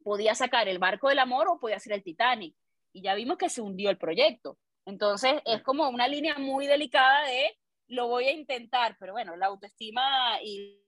[0.03, 2.55] podía sacar el barco del amor o podía ser el Titanic.
[2.93, 4.59] Y ya vimos que se hundió el proyecto.
[4.87, 7.57] Entonces es como una línea muy delicada de
[7.89, 10.81] lo voy a intentar, pero bueno, la autoestima y,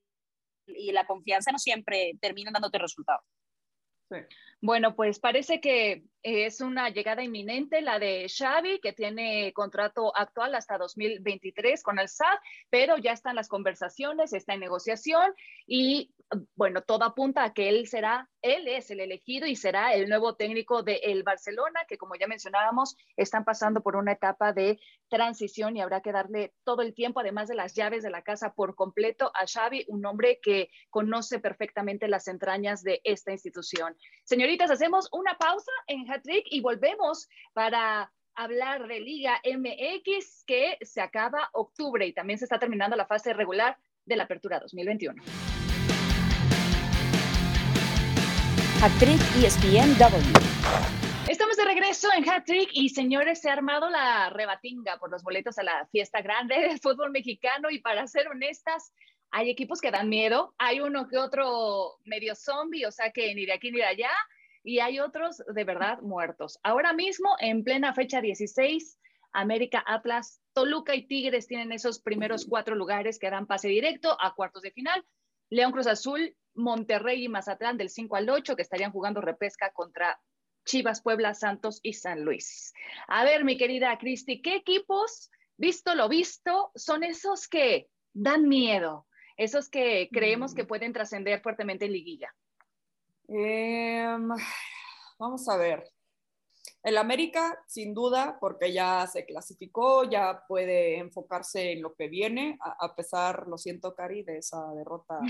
[0.67, 3.25] y la confianza no siempre terminan dándote resultados.
[4.09, 4.19] Sí.
[4.65, 10.55] Bueno, pues parece que es una llegada inminente la de Xavi, que tiene contrato actual
[10.55, 12.39] hasta 2023 con el SAD,
[12.71, 15.35] pero ya están las conversaciones, está en negociación
[15.67, 16.13] y
[16.55, 20.35] bueno, todo apunta a que él será, él es el elegido y será el nuevo
[20.35, 25.77] técnico de el Barcelona, que como ya mencionábamos, están pasando por una etapa de transición
[25.77, 28.75] y habrá que darle todo el tiempo, además de las llaves de la casa por
[28.75, 33.95] completo, a Xavi, un hombre que conoce perfectamente las entrañas de esta institución.
[34.53, 41.01] Señoritas, hacemos una pausa en Hat-Trick y volvemos para hablar de Liga MX que se
[41.01, 45.23] acaba octubre y también se está terminando la fase regular de la Apertura 2021.
[48.83, 50.21] Hat-Trick ESPNW.
[51.31, 55.57] Estamos de regreso en Hat-Trick y señores, se ha armado la rebatinga por los boletos
[55.57, 58.93] a la fiesta grande del fútbol mexicano y para ser honestas,
[59.31, 63.47] hay equipos que dan miedo, hay uno que otro medio zombie, o sea que ni
[63.47, 64.11] de aquí ni de allá,
[64.65, 66.59] y hay otros de verdad muertos.
[66.63, 68.99] Ahora mismo, en plena fecha 16,
[69.33, 74.35] América, Atlas, Toluca y Tigres tienen esos primeros cuatro lugares que dan pase directo a
[74.35, 75.05] cuartos de final.
[75.51, 80.21] León Cruz Azul Monterrey y Mazatlán del 5 al 8 que estarían jugando repesca contra
[80.65, 82.73] Chivas, Puebla, Santos y San Luis.
[83.09, 89.07] A ver, mi querida Cristi, ¿qué equipos, visto lo visto, son esos que dan miedo?
[89.37, 92.35] Esos que creemos que pueden trascender fuertemente en liguilla.
[93.35, 94.07] Eh,
[95.19, 95.85] vamos a ver.
[96.83, 102.59] El América, sin duda, porque ya se clasificó, ya puede enfocarse en lo que viene,
[102.61, 105.21] a, a pesar, lo siento, Cari, de esa derrota.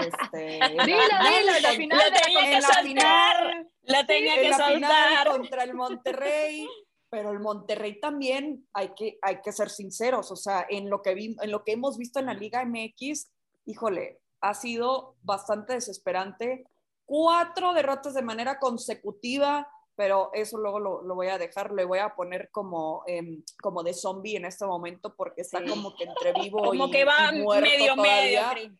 [0.00, 4.56] Este, dilo, dilo, en la final, la tenía que soltar, la tenía en que la
[4.56, 4.74] soltar.
[4.74, 6.68] final contra el Monterrey,
[7.08, 11.14] pero el Monterrey también hay que, hay que ser sinceros, o sea, en lo, que
[11.14, 13.30] vi, en lo que hemos visto en la Liga MX,
[13.64, 16.64] híjole, ha sido bastante desesperante.
[17.06, 19.66] Cuatro derrotas de manera consecutiva
[19.96, 23.82] pero eso luego lo, lo, voy a dejar, le voy a poner como, eh, como
[23.82, 25.66] de zombie en este momento porque está sí.
[25.66, 28.52] como que entre vivo como y, que va y muerto medio todavía.
[28.54, 28.78] medio.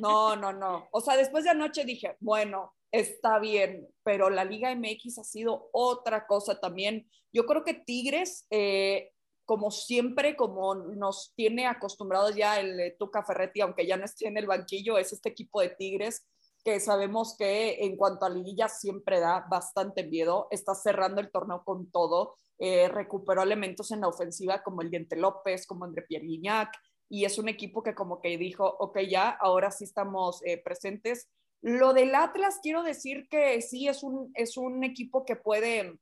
[0.00, 0.88] No, no, no.
[0.92, 5.70] O sea, después de anoche dije, bueno, está bien, pero la Liga MX ha sido
[5.72, 7.08] otra cosa también.
[7.32, 9.12] Yo creo que Tigres, eh,
[9.46, 14.36] como siempre, como nos tiene acostumbrados ya el Tuca Ferretti, aunque ya no esté en
[14.36, 16.26] el banquillo, es este equipo de Tigres
[16.64, 21.62] que sabemos que en cuanto a liguilla siempre da bastante miedo, está cerrando el torneo
[21.64, 26.26] con todo, eh, recuperó elementos en la ofensiva como el Diente López, como André Pierre
[26.26, 26.76] Guignac,
[27.08, 31.28] y es un equipo que como que dijo, ok, ya, ahora sí estamos eh, presentes.
[31.62, 35.98] Lo del Atlas, quiero decir que sí es un, es un equipo que puede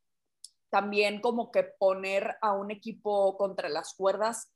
[0.70, 4.52] también como que poner a un equipo contra las cuerdas,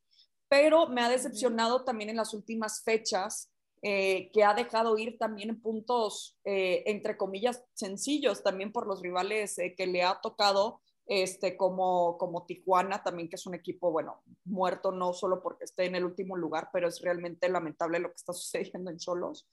[0.49, 3.52] pero me ha decepcionado también en las últimas fechas
[3.85, 9.03] eh, que ha dejado ir también en puntos, eh, entre comillas, sencillos, también por los
[9.03, 13.91] rivales eh, que le ha tocado, este, como, como Tijuana, también que es un equipo,
[13.91, 18.11] bueno, muerto no solo porque esté en el último lugar, pero es realmente lamentable lo
[18.11, 19.49] que está sucediendo en Solos.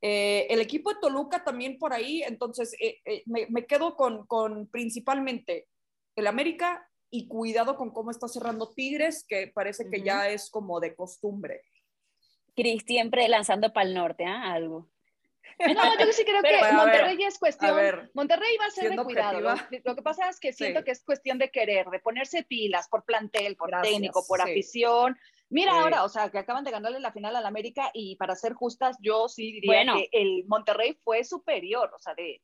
[0.00, 2.74] el equipo de Toluca también por ahí, entonces
[3.26, 5.68] me, me, quedo con, con principalmente
[6.16, 10.80] el América y cuidado con cómo está cerrando Tigres, que parece que ya es como
[10.80, 11.62] de costumbre.
[12.58, 14.52] Cris siempre lanzando para el norte, ¿ah?
[14.52, 14.88] Algo.
[15.60, 18.10] No, yo sí creo que Monterrey es cuestión.
[18.14, 19.40] Monterrey va a ser de cuidado.
[19.40, 23.04] Lo, que pasa es que siento que es cuestión de querer, de ponerse pilas por
[23.04, 25.18] plantel, por técnico, por afición.
[25.50, 28.52] Mira ahora, o sea, que acaban de ganarle la final al América y para ser
[28.52, 32.42] justas, yo sí diría que el Monterrey fue superior, o sea, de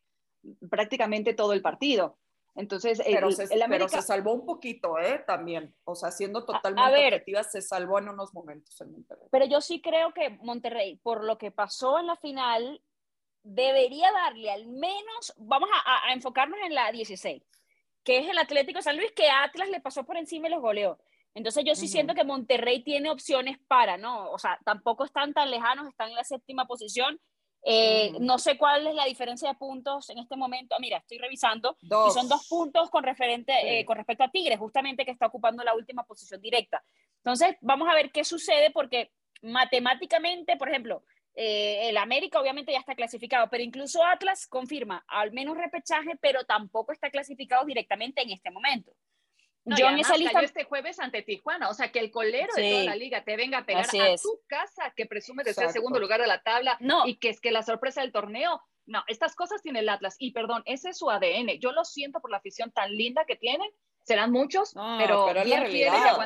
[0.70, 2.18] prácticamente todo el partido.
[2.56, 5.24] Entonces, pero, se, pero se salvó un poquito, ¿eh?
[5.26, 5.74] También.
[5.84, 9.26] O sea, siendo totalmente objetiva, se salvó en unos momentos en Monterrey.
[9.30, 12.80] Pero yo sí creo que Monterrey, por lo que pasó en la final,
[13.42, 17.42] debería darle al menos, vamos a, enfocarnos en la 16,
[18.04, 20.98] que es el Atlético San Luis, que Atlas le pasó por encima y los goleó.
[21.34, 24.30] Entonces yo sí siento que Monterrey tiene opciones para, ¿no?
[24.30, 27.20] O sea, tampoco están tan lejanos, están en la séptima posición
[27.66, 30.76] eh, no sé cuál es la diferencia de puntos en este momento.
[30.80, 31.78] Mira, estoy revisando.
[31.80, 35.64] Y son dos puntos con, referente, eh, con respecto a Tigres, justamente que está ocupando
[35.64, 36.84] la última posición directa.
[37.18, 42.78] Entonces, vamos a ver qué sucede porque matemáticamente, por ejemplo, eh, el América obviamente ya
[42.78, 48.30] está clasificado, pero incluso Atlas confirma al menos repechaje, pero tampoco está clasificado directamente en
[48.30, 48.92] este momento
[49.64, 52.84] yo en esa lista este jueves ante Tijuana, o sea, que el colero de toda
[52.84, 56.20] la liga te venga a pegar a tu casa, que presume de ser segundo lugar
[56.20, 57.06] de la tabla, no.
[57.06, 60.32] y que es que la sorpresa del torneo, no, estas cosas tiene el Atlas, y
[60.32, 63.70] perdón, ese es su ADN, yo lo siento por la afición tan linda que tienen,
[64.02, 65.64] serán muchos, pero, pero bien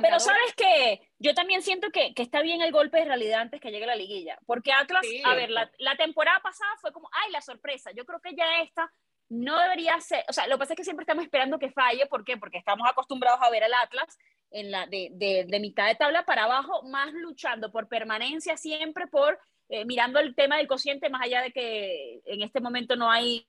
[0.03, 3.61] Pero sabes que yo también siento que, que, está bien el golpe de realidad antes
[3.61, 7.31] que llegue la liguilla, porque Atlas, a ver, la, la temporada pasada fue como, ay,
[7.31, 8.93] la sorpresa, yo creo que ya esta
[9.31, 12.07] no debería ser, o sea, lo que pasa es que siempre estamos esperando que falle,
[12.07, 12.37] ¿por qué?
[12.37, 14.17] Porque estamos acostumbrados a ver al Atlas
[14.51, 15.11] en la, de,
[15.47, 19.39] de, mitad de tabla para abajo, más luchando por permanencia, siempre por,
[19.69, 23.47] eh, mirando el tema del cociente, más allá de que en este momento no hay,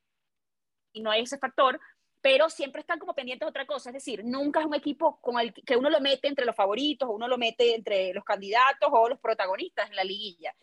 [0.95, 1.79] no hay ese factor,
[2.21, 5.39] pero siempre están como pendientes de otra cosa, es decir, nunca es un equipo con
[5.39, 9.07] el que uno lo mete entre los favoritos, uno lo mete entre los candidatos o
[9.07, 10.53] los protagonistas en la liguilla.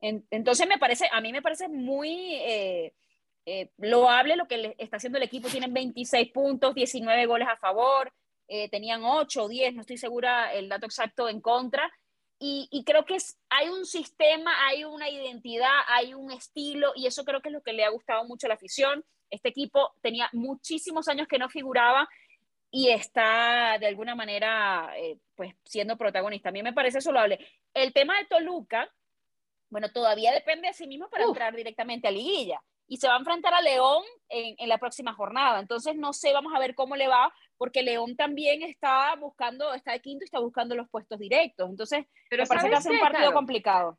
[0.00, 2.34] entonces me parece, a mí me parece muy...
[2.34, 2.92] Eh,
[3.46, 5.48] eh, loable lo que está haciendo el equipo.
[5.48, 8.12] Tienen 26 puntos, 19 goles a favor,
[8.48, 11.90] eh, tenían 8 o 10, no estoy segura el dato exacto en contra.
[12.38, 17.24] Y, creo que es, hay un sistema, hay una identidad, hay un estilo, y eso
[17.24, 19.02] creo que es lo que le ha gustado mucho a la afición.
[19.30, 22.06] Este equipo tenía muchísimos años que no figuraba
[22.70, 26.50] y está de alguna manera eh, pues siendo protagonista.
[26.50, 27.38] A mí me parece eso loable.
[27.72, 28.92] El tema de Toluca,
[29.70, 33.18] bueno, todavía depende de sí mismo para entrar directamente a liguilla y se va a
[33.18, 35.60] enfrentar a León en, la próxima jornada.
[35.60, 39.92] Entonces, no sé, vamos a ver cómo le va, porque León también está buscando, está
[39.92, 41.68] de quinto y está buscando los puestos directos.
[41.68, 43.98] Entonces, Pero me parece que hace un partido complicado.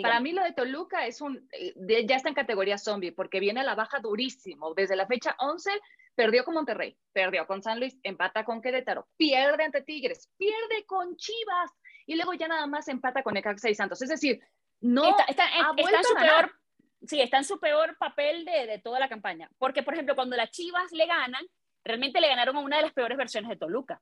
[0.00, 3.60] Para mí lo de Toluca es un, eh, ya está en categoría zombie, porque viene
[3.60, 4.72] a la baja durísimo.
[4.74, 5.70] Desde la fecha 11
[6.14, 11.16] perdió con Monterrey, perdió con San Luis, empata con Querétaro, pierde ante Tigres, pierde con
[11.16, 11.72] Chivas
[12.06, 14.00] y luego ya nada más empata con Necaxa y Santos.
[14.00, 14.40] Es decir,
[14.80, 15.44] no está, está,
[15.76, 16.61] está en su peor
[17.06, 19.50] sí, está en su peor papel de, de, toda la campaña.
[19.58, 21.44] Porque, por ejemplo, cuando las Chivas le ganan,
[21.84, 24.00] realmente le ganaron a una de las peores versiones de Toluca.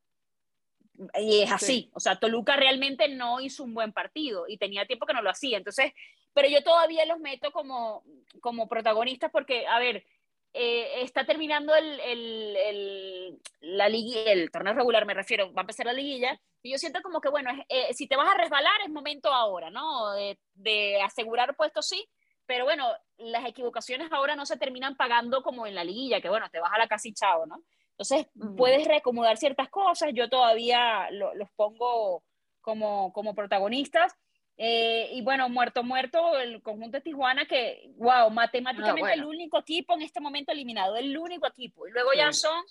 [1.14, 5.06] Y es así, o sea, Toluca realmente no hizo un buen partido y tenía tiempo
[5.06, 5.56] que no lo hacía.
[5.56, 5.92] Entonces,
[6.34, 8.04] pero yo todavía los meto como,
[8.40, 10.04] como protagonistas porque, a ver,
[10.52, 15.86] eh, está terminando el, el, el, la el torneo regular, me refiero, va a empezar
[15.86, 18.90] la liguilla, y yo siento como que, bueno, eh, si te vas a resbalar es
[18.90, 20.12] momento ahora, ¿no?
[20.12, 22.06] De, de asegurar puestos sí,
[22.50, 26.50] pero bueno, las equivocaciones ahora no se terminan pagando como en la liguilla, que bueno,
[26.50, 27.62] te vas a la casa y chao, ¿no?
[27.92, 32.24] Entonces, puedes reacomodar ciertas cosas, yo todavía los pongo
[32.60, 34.16] como, como protagonistas.
[34.56, 39.94] Eh, y bueno, muerto, muerto, el conjunto de Tijuana, que, wow, matemáticamente el único equipo
[39.94, 41.86] en este momento eliminado, el único equipo.
[41.86, 42.64] Y luego ya son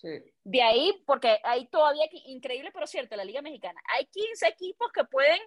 [0.44, 5.06] de ahí, porque hay todavía, increíble pero cierto, la Liga Mexicana, hay 15 equipos que
[5.06, 5.40] pueden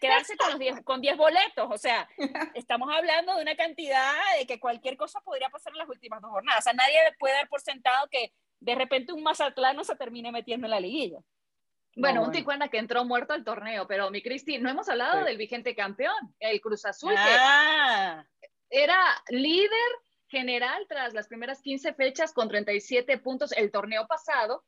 [0.00, 1.68] quedarse con, los diez, con 10 boletos.
[1.70, 2.08] O sea,
[2.54, 6.30] estamos hablando de una cantidad de que cualquier cosa podría pasar en las últimas dos
[6.30, 6.60] jornadas.
[6.60, 10.30] O sea, nadie puede dar por sentado que de repente un Mazatlán no se termine
[10.32, 11.18] metiendo en la liguilla.
[11.96, 15.36] Bueno, un Tijuana que entró muerto al torneo, pero mi Cristi, no hemos hablado del
[15.36, 18.24] vigente campeón, el Cruz Azul, ah.
[18.40, 19.90] que era líder
[20.28, 24.64] general tras las primeras 15 fechas con 37 puntos el torneo pasado.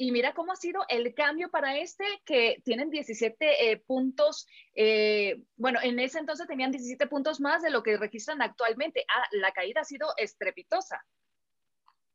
[0.00, 4.46] Y mira cómo ha sido el cambio para este, que tienen 17 eh, puntos.
[4.74, 9.04] Eh, bueno, en ese entonces tenían 17 puntos más de lo que registran actualmente.
[9.14, 11.04] Ah, la caída ha sido estrepitosa.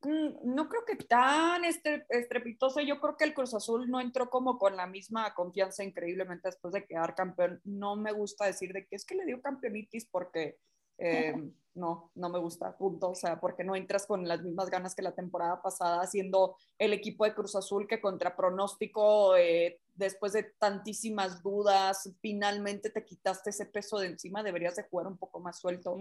[0.02, 2.82] Mm, no creo que tan estrepitoso.
[2.82, 6.74] Yo creo que el Cruz Azul no entró como con la misma confianza increíblemente después
[6.74, 7.62] de quedar campeón.
[7.66, 10.58] No me gusta decir de que es que le dio campeonitis porque
[10.98, 11.36] eh,
[11.76, 13.10] no, no me gusta, punto.
[13.10, 16.94] O sea, porque no entras con las mismas ganas que la temporada pasada, siendo el
[16.94, 23.50] equipo de Cruz Azul que contra pronóstico, eh, después de tantísimas dudas, finalmente te quitaste
[23.50, 25.98] ese peso de encima, deberías de jugar un poco más suelto.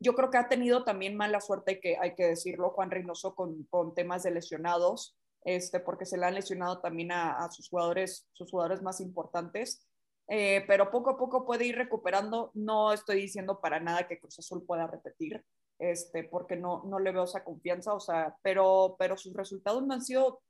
[0.00, 3.64] Yo creo que ha tenido también mala suerte, que hay que decirlo, Juan Reynoso, con,
[3.64, 5.14] con temas de lesionados.
[5.44, 9.87] Este, porque se le han lesionado también a, a sus jugadores, sus jugadores más importantes.
[10.28, 12.50] Eh, pero poco a poco puede ir recuperando.
[12.54, 15.42] No estoy diciendo para nada que Cruz Azul pueda repetir,
[15.78, 19.94] este, porque no, no le veo esa confianza, o sea, pero, pero sus resultados no
[19.94, 20.42] han sido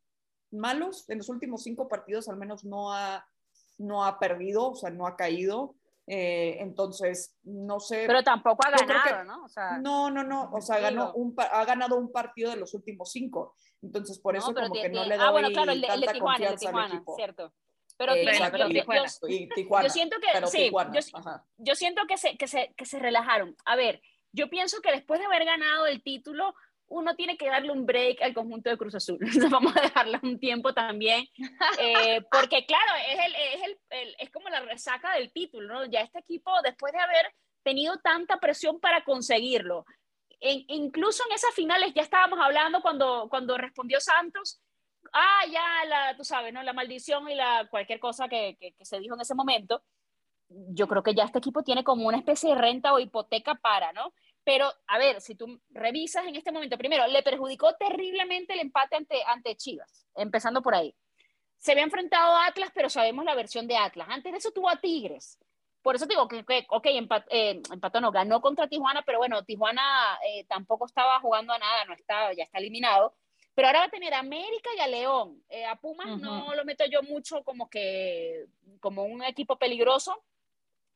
[0.51, 1.09] malos.
[1.09, 3.25] En los últimos cinco partidos al menos no ha,
[3.79, 5.77] no ha perdido, o sea, no ha caído.
[6.11, 8.05] Eh, entonces, no sé.
[8.07, 9.45] Pero tampoco ha ganado, ¿no?
[9.45, 10.51] O sea, no, no, no.
[10.53, 13.55] O sea, ganó un, ha ganado un partido de los últimos cinco.
[13.83, 16.49] Entonces, por eso como que no le doy ah, bueno, claro, el de, tanta Tijuana,
[16.49, 17.15] confianza al equipo.
[17.15, 17.53] Cierto.
[17.99, 18.23] Pero, yo,
[19.91, 20.71] siento que sí,
[21.59, 23.57] yo, siento que se, que, se, que se relajaron.
[23.65, 24.01] A ver,
[24.33, 26.55] yo pienso que después de haber ganado el título,
[26.87, 29.19] uno tiene que darle un break al conjunto de Cruz Azul.
[29.51, 31.27] vamos a dejarle un tiempo también,
[31.81, 35.85] eh, porque claro, es, el, es, el, es como la resaca del título, ¿no?
[35.87, 37.35] Ya este equipo, después de haber
[37.65, 39.85] tenido tanta presión para conseguirlo,
[40.41, 44.61] incluso en esas finales ya estábamos hablando cuando, cuando respondió Santos,
[45.13, 46.63] ah, ya, la, tú sabes, ¿no?
[46.63, 49.83] La maldición y la cualquier cosa que, que, se dijo en ese momento,
[50.49, 53.93] yo creo que ya este equipo tiene como una especie de renta o hipoteca para,
[53.93, 54.13] ¿no?
[54.45, 58.97] Pero, a ver, si tú revisas en este momento, primero, le perjudicó terriblemente el empate
[58.97, 60.95] ante, ante Chivas, empezando por ahí.
[61.59, 64.09] Se había enfrentado a Atlas, pero sabemos la versión de Atlas.
[64.11, 65.39] Antes de eso tuvo a Tigres.
[65.83, 66.87] Por eso digo que, ok,
[67.31, 71.85] eh, empató, no, ganó contra Tijuana, pero bueno, Tijuana eh, tampoco estaba jugando a nada,
[71.85, 73.15] no estaba, ya está eliminado.
[73.59, 75.43] Pero ahora va a tener a América y a León.
[75.49, 78.47] Eh, a Pumas no lo meto yo mucho como que
[78.79, 80.23] como un equipo peligroso,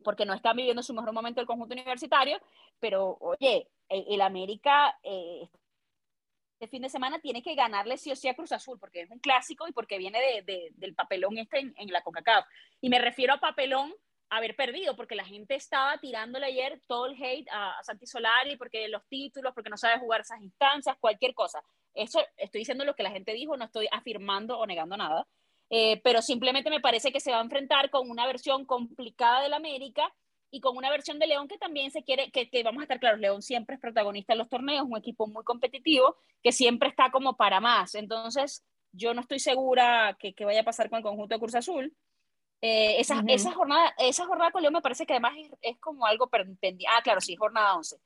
[0.05, 2.41] porque no está viviendo su mejor momento el conjunto universitario,
[2.79, 5.49] pero oye, el, América eh,
[6.53, 9.11] este fin de semana tiene que ganarle sí o sí a Cruz Azul, porque es
[9.11, 12.47] un clásico y porque viene de, del papelón este en, en la CONCACAF.
[12.81, 13.93] Y me refiero a papelón
[14.29, 18.57] haber perdido, porque la gente estaba tirándole ayer todo el hate a, a Santi Solari,
[18.57, 21.61] porque los títulos, porque no sabe jugar esas instancias, cualquier cosa.
[21.95, 25.27] Eso estoy diciendo lo que la gente dijo, no estoy afirmando o negando nada,
[25.71, 29.55] eh, pero simplemente me parece que se va a enfrentar con una versión complicada del
[29.55, 30.13] América
[30.51, 33.19] y con una versión de León que también se quiere, que, vamos a estar claros,
[33.19, 37.37] León siempre es protagonista en los torneos, un equipo muy competitivo que siempre está como
[37.37, 37.95] para más.
[37.95, 41.97] Entonces, yo no estoy segura que, vaya a pasar con el conjunto de Cruz Azul.
[42.61, 46.29] Eh, esa, esa, jornada, esa jornada con León me parece que además es, como algo
[46.29, 46.85] pendiente.
[46.87, 47.97] Ah, claro, sí, jornada 11.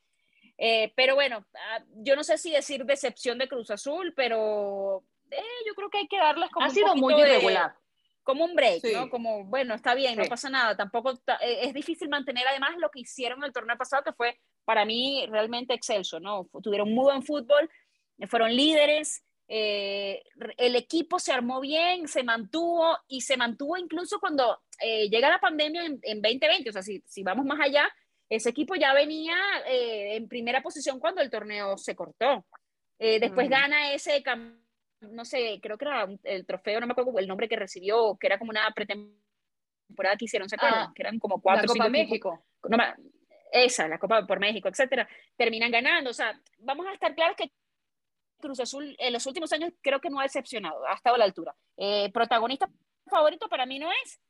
[0.58, 5.42] Eh, pero bueno, ah, yo no sé si decir decepción de Cruz Azul, pero eh,
[5.66, 7.74] yo creo que hay que darles como ha sido muy irregular.
[8.22, 9.10] como un break, ¿no?
[9.10, 10.76] Como, bueno, está bien, no pasa nada.
[10.76, 14.84] Tampoco eh, es difícil mantener además lo que hicieron el torneo pasado, que fue para
[14.84, 16.48] mí realmente excelso, ¿no?
[16.62, 17.70] Tuvieron muy buen fútbol,
[18.28, 25.30] fueron líderes, el equipo se armó bien, se mantuvo y se mantuvo incluso cuando llega
[25.30, 27.88] la pandemia en, en 2020, o sea, si, si vamos más allá,
[28.28, 29.36] ese equipo ya venía
[29.66, 32.44] eh, en primera posición cuando el torneo se cortó.
[32.98, 34.22] Eh, después gana ese,
[35.00, 38.26] no sé, creo que era el trofeo, no me acuerdo el nombre que recibió, que
[38.26, 40.88] era como una pretemporada que hicieron, ¿se acuerdan?
[40.88, 41.66] Ah, que eran como cuatro.
[41.66, 42.44] La Copa México.
[43.52, 45.08] esa, la Copa por México, etcétera.
[45.36, 46.10] Terminan ganando.
[46.10, 47.52] O sea, vamos a estar claros que
[48.40, 51.24] Cruz Azul en los últimos años creo que no ha decepcionado, ha estado a la
[51.24, 51.54] altura.
[51.76, 52.68] Eh, protagonista
[53.06, 54.20] favorito para mí no es,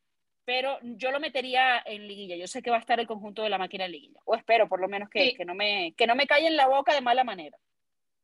[0.46, 2.36] pero yo lo metería en liguilla.
[2.36, 4.20] Yo sé que va a estar el conjunto de la máquina en liguilla.
[4.24, 6.68] O espero, por lo menos, que, que, no, me, que no me calle en la
[6.68, 7.58] boca de mala manera.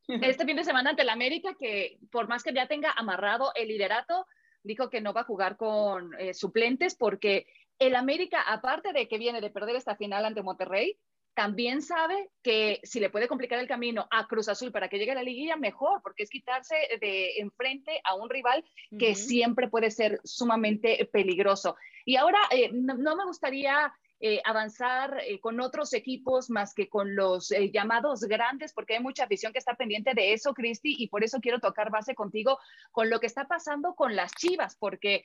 [0.23, 3.69] Este fin de semana ante el América, que por más que ya tenga amarrado el
[3.69, 4.27] liderato,
[4.63, 7.47] dijo que no va a jugar con eh, suplentes porque
[7.81, 10.97] el América, aparte de que viene de perder esta final ante Monterrey,
[11.35, 15.13] también sabe que si le puede complicar el camino a Cruz Azul para que llegue
[15.13, 18.65] a la liguilla, mejor, porque es quitarse de enfrente a un rival
[18.99, 21.77] que siempre puede ser sumamente peligroso.
[22.05, 27.17] Y ahora, eh, no, me gustaría eh, avanzar eh, con otros equipos más que con
[27.17, 31.25] los llamados grandes, porque hay mucha afición que está pendiente de eso, Cristi, y por
[31.25, 32.59] eso quiero tocar base contigo
[32.91, 35.25] con lo que está pasando con las Chivas, porque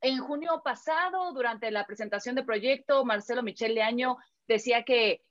[0.00, 5.22] en junio pasado, durante la presentación del proyecto, Marcelo Michel Leaño decía que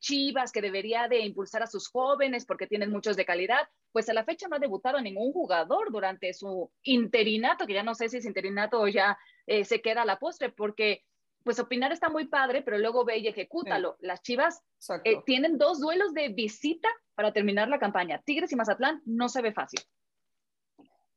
[0.00, 4.12] Chivas, que debería de impulsar a sus jóvenes porque tienen muchos de calidad, pues a
[4.12, 8.16] la fecha no ha debutado ningún jugador durante su interinato, que ya no sé si
[8.16, 11.04] es interinato o ya se queda a la postre, porque
[11.44, 13.96] pues opinar está muy padre, pero luego ve y ejecútalo.
[14.00, 14.62] Las Chivas
[15.04, 18.20] eh, tienen dos duelos de visita para terminar la campaña.
[18.24, 19.80] Tigres y Mazatlán no se ve fácil.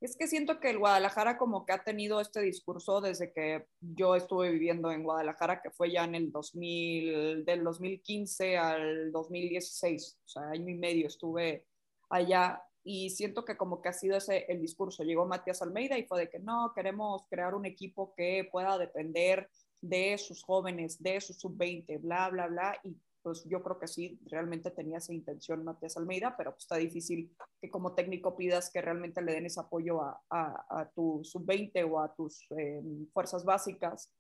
[0.06, 4.16] Es que siento que el Guadalajara como que ha tenido este discurso desde que yo
[4.16, 10.28] estuve viviendo en Guadalajara, que fue ya en el 2000, del 2015 al 2016, o
[10.28, 11.66] sea, año y medio estuve
[12.08, 15.03] allá y siento que como que ha sido ese el discurso.
[15.03, 19.49] Llegó Matías Almeida y fue de que no, queremos crear un equipo que pueda depender
[19.82, 22.95] de sus jóvenes, de su sub-20, bla, bla, bla, y
[23.26, 27.36] pues yo creo que sí, realmente tenía esa intención Matías Almeida, pero pues está difícil
[27.59, 31.99] que como técnico pidas que realmente le den ese apoyo a, a, tu sub-20 o
[31.99, 34.13] a tus em, fuerzas básicas.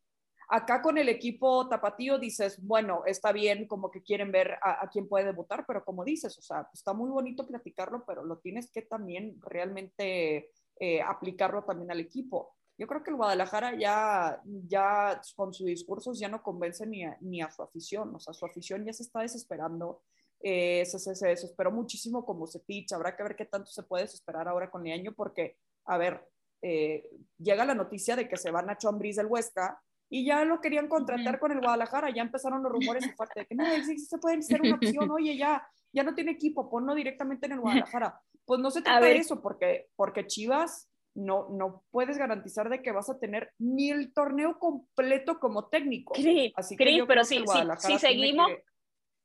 [0.49, 5.07] Acá con el equipo tapatío dices, bueno, está bien como que quieren ver a, quién
[5.07, 8.81] puede debutar, pero como dices, o sea, está muy bonito platicarlo, pero lo tienes que
[8.81, 10.49] también realmente
[10.79, 16.19] eh, aplicarlo también al equipo yo creo que el Guadalajara ya, ya con sus discursos
[16.19, 19.03] ya no convence ni a, ni a su afición, o sea, su afición ya se
[19.03, 20.01] está desesperando,
[20.41, 24.03] eh, se, se, desesperó muchísimo como se picha, habrá que ver qué tanto se puede
[24.03, 26.27] desesperar ahora con Leaño, porque, a ver,
[26.61, 30.61] eh, llega la noticia de que se va Nacho Ambriz del Huesca, y ya lo
[30.61, 33.97] querían contratar con el Guadalajara, ya empezaron los rumores de parte de que no, sí,
[33.97, 37.59] se puede ser una opción, oye, ya, ya no tiene equipo, ponlo directamente en el
[37.61, 38.21] Guadalajara.
[38.45, 42.91] Pues no se trata de eso, porque, porque Chivas no, no puedes garantizar de que
[42.91, 46.13] vas a tener ni el torneo completo como técnico.
[46.55, 47.43] Así que pero si,
[47.79, 48.51] si, seguimos,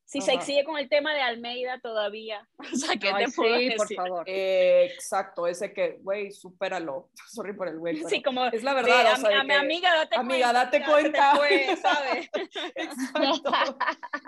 [0.04, 3.94] si se sigue con el tema de Almeida todavía, o sea, ¿qué te sí, por
[3.94, 4.24] favor.
[4.26, 7.10] Eh, exacto, ese que, güey, supéralo.
[7.28, 8.04] Sorry por el güey.
[8.04, 9.14] Sí, como es la verdad.
[9.14, 10.64] a, mi amiga, date amiga, cuenta.
[10.64, 11.36] date cuenta.
[11.82, 12.30] ¿sabes?
[12.74, 13.52] exacto.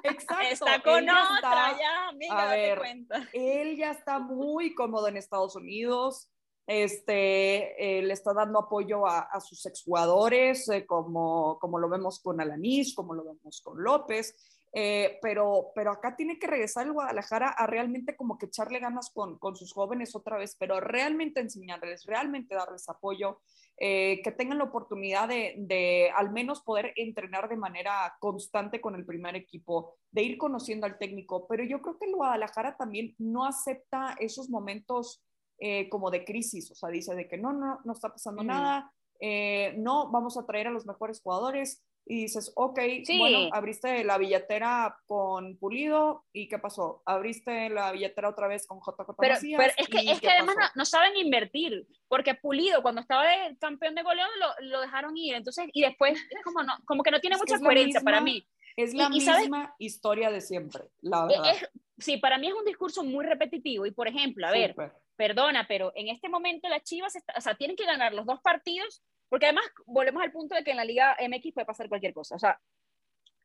[0.02, 0.40] Exacto.
[0.50, 3.28] Está con otra ya, amiga, a date ver, cuenta.
[3.32, 6.28] Él ya está muy cómodo en Estados Unidos
[6.72, 12.40] este, eh, le está dando apoyo a, sus exjugadores, eh, como, como lo vemos con
[12.40, 14.34] Alanís, como lo vemos con López,
[14.72, 19.10] eh, pero, pero acá tiene que regresar el Guadalajara a realmente como que echarle ganas
[19.10, 23.40] con, con sus jóvenes otra vez, pero realmente enseñarles, realmente darles apoyo,
[23.78, 29.04] que tengan la oportunidad de, de, al menos poder entrenar de manera constante con el
[29.04, 33.44] primer equipo, de ir conociendo al técnico, pero yo creo que el Guadalajara también no
[33.44, 35.24] acepta esos momentos
[35.58, 38.92] eh, como de crisis, o sea, dice de que no, no, no está pasando nada,
[39.20, 42.80] eh, no, vamos a traer a los mejores jugadores, y dices, ok,
[43.18, 47.02] bueno, abriste la billetera con Pulido, ¿y qué pasó?
[47.06, 50.84] Abriste la billetera otra vez con JJ pero, pero es que, es que además no,
[50.84, 55.66] saben invertir, porque Pulido, cuando estaba de campeón de goleón, lo, lo, dejaron ir, entonces,
[55.72, 58.46] y después, como, no, como que no tiene mucha coherencia para mí.
[58.76, 61.54] Es la misma historia de siempre, la e, verdad.
[61.98, 64.74] sí, para mí es un discurso muy repetitivo, y por ejemplo, a ver,
[65.16, 69.02] perdona, pero en este momento las Chivas, o sea, tienen que ganar los dos partidos,
[69.28, 72.36] porque además volvemos al punto de que en la Liga MX puede pasar cualquier cosa.
[72.36, 72.60] O sea,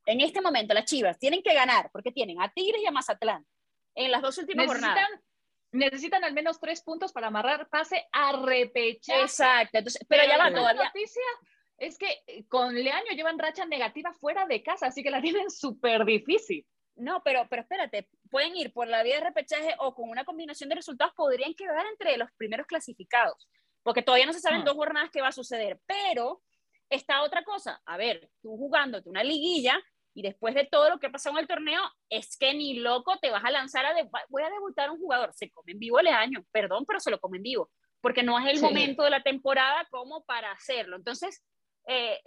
[0.05, 3.45] en este momento las Chivas tienen que ganar, porque tienen a Tigres y a Mazatlán
[3.97, 5.21] en las dos últimas necesitan, jornadas.
[5.71, 9.21] Necesitan al menos tres puntos para amarrar pase a repechaje.
[9.21, 10.85] Exacto, entonces, pero, ya va todavía.
[10.85, 11.21] noticia
[11.77, 16.05] es que con Leaño llevan racha negativa fuera de casa, así que la tienen súper
[16.05, 16.65] difícil.
[16.97, 20.69] No, pero, pero espérate, pueden ir por la vía de repechaje o con una combinación
[20.69, 23.47] de resultados podrían quedar entre los primeros clasificados,
[23.83, 24.65] porque todavía no se saben ah.
[24.65, 26.41] dos jornadas qué va a suceder, pero
[26.89, 29.79] está otra cosa, a ver, tú jugándote una liguilla
[30.13, 33.19] y después de todo lo que ha pasado en el torneo, es que ni loco
[33.19, 33.93] te vas a lanzar a,
[34.29, 37.11] voy a debutar a un jugador, se come en vivo el año, perdón, pero se
[37.11, 37.69] lo come en vivo,
[38.01, 40.95] porque no es el momento de la temporada como para hacerlo.
[40.95, 41.43] Entonces,
[41.87, 42.21] eh,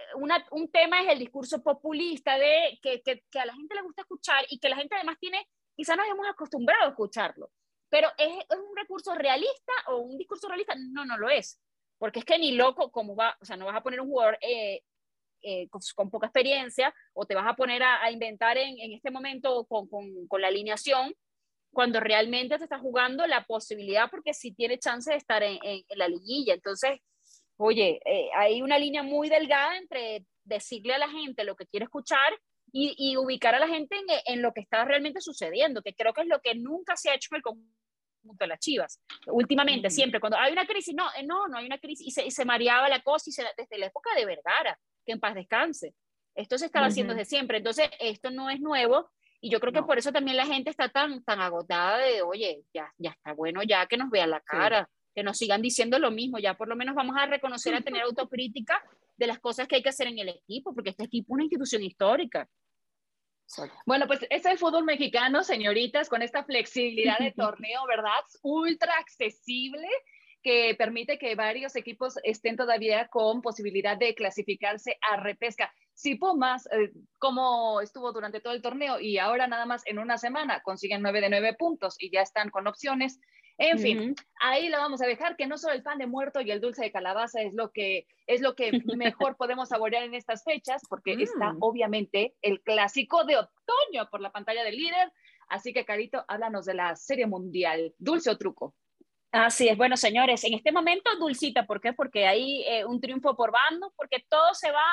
[0.53, 4.45] un tema es el discurso populista de que, que, a la gente le gusta escuchar
[4.49, 5.47] y que la gente además tiene,
[5.77, 7.51] quizás nos hemos acostumbrado a escucharlo,
[7.91, 10.75] pero ¿es, ¿es, un recurso realista o un discurso realista?
[10.79, 11.61] No, no lo es,
[11.99, 14.39] porque es que ni loco, como va, o sea, no vas a poner un jugador
[14.41, 14.83] eh,
[15.43, 19.67] eh, con, poca experiencia o te vas a poner a, inventar en, en, este momento
[19.67, 21.15] con, con, con, la alineación
[21.73, 25.83] cuando realmente te está jugando la posibilidad porque sí tiene chance de estar en, en,
[25.87, 26.55] en la liguilla.
[26.55, 27.01] Entonces,
[27.63, 31.85] Oye, eh, hay una línea muy delgada entre decirle a la gente lo que quiere
[31.85, 32.33] escuchar
[32.73, 36.27] y, ubicar a la gente en, lo que está realmente sucediendo, que creo que es
[36.27, 37.75] lo que nunca se ha hecho en el conjunto
[38.23, 39.03] de las Chivas.
[39.27, 42.31] Últimamente, siempre, cuando hay una crisis, no, eh, no, no hay una crisis, y se,
[42.31, 45.95] se mareaba la cosa y se, desde la época de Vergara, que en paz descanse.
[46.35, 49.83] Esto se estaba haciendo desde siempre, entonces esto no es nuevo y yo creo que
[49.83, 53.63] por eso también la gente está tan, tan agotada de, oye, ya, ya está bueno,
[53.63, 56.77] ya que nos vean la cara, que nos sigan diciendo lo mismo, ya por lo
[56.77, 58.83] menos vamos a reconocer, a tener autocrítica
[59.17, 61.43] de las cosas que hay que hacer en el equipo, porque este equipo es una
[61.45, 62.49] institución histórica.
[63.85, 68.21] Bueno, pues es el fútbol mexicano, señoritas, con esta flexibilidad de torneo, ¿verdad?
[68.43, 69.89] Ultra accesible
[70.43, 75.73] que permite que varios equipos estén todavía con posibilidad de clasificarse a repesca.
[75.93, 80.17] Si Pumas, eh, como estuvo durante todo el torneo y ahora nada más en una
[80.17, 83.21] semana consiguen nueve de nueve puntos y ya están con opciones,
[83.61, 86.51] en fin, ahí la vamos a dejar, que no solo el pan de muerto y
[86.51, 90.43] el dulce de calabaza es lo que, es lo que mejor podemos saborear en estas
[90.45, 91.59] fechas, porque está mm.
[91.61, 95.13] obviamente el clásico de otoño por la pantalla del líder.
[95.49, 97.95] Así que, Carito, háblanos de la Serie Mundial.
[97.99, 98.75] ¿Dulce o truco?
[99.31, 101.93] Así es, bueno, señores, en este momento dulcita, ¿por qué?
[101.93, 104.85] Porque hay eh, un triunfo por bando, porque todo se va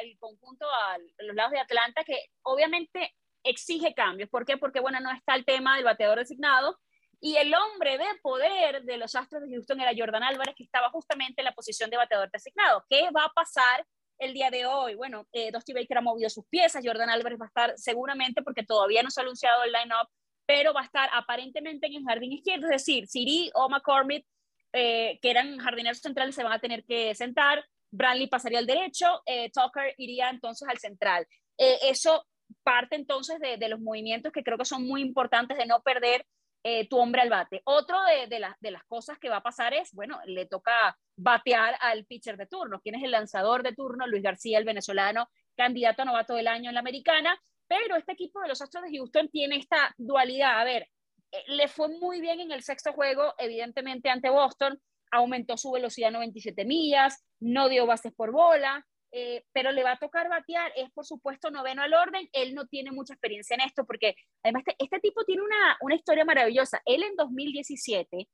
[0.00, 4.28] al conjunto, a los lados de Atlanta, que obviamente exige cambios.
[4.28, 4.58] ¿Por qué?
[4.58, 6.78] Porque, bueno, no está el tema del bateador designado,
[7.24, 10.90] y el hombre de poder de los Astros de Houston era Jordan Álvarez, que estaba
[10.90, 12.84] justamente en la posición de bateador designado.
[12.90, 13.86] ¿Qué va a pasar
[14.18, 14.96] el día de hoy?
[14.96, 18.64] Bueno, eh, Dusty Baker ha movido sus piezas, Jordan Álvarez va a estar seguramente, porque
[18.64, 20.08] todavía no se ha anunciado el line-up,
[20.46, 24.26] pero va a estar aparentemente en el jardín izquierdo, es decir, Siri o McCormick,
[24.72, 29.22] eh, que eran jardineros centrales, se van a tener que sentar, Bradley pasaría al derecho,
[29.26, 31.24] eh, Tucker iría entonces al central.
[31.56, 32.26] Eh, eso
[32.64, 36.26] parte entonces de, de, los movimientos que creo que son muy importantes de no perder
[36.62, 37.62] eh, tu hombre al bate.
[37.64, 37.98] Otro
[38.28, 38.38] de,
[38.70, 42.80] las cosas que va a pasar es, bueno, le toca batear al pitcher de turno.
[42.80, 44.06] ¿Quién es el lanzador de turno?
[44.06, 47.36] Luis García, el venezolano, candidato a novato del año en la americana.
[47.66, 50.60] Pero este equipo de los Astros de Houston tiene esta dualidad.
[50.60, 50.88] A ver,
[51.32, 56.08] eh, le fue muy bien en el sexto juego, evidentemente ante Boston, aumentó su velocidad
[56.08, 60.72] a 97 millas, no dio bases por bola, eh, pero le va a tocar batear,
[60.74, 64.62] es por supuesto noveno al orden, él no tiene mucha experiencia en esto, porque además
[64.66, 66.80] este, este, tipo tiene una, una historia maravillosa.
[66.86, 68.28] Él en 2017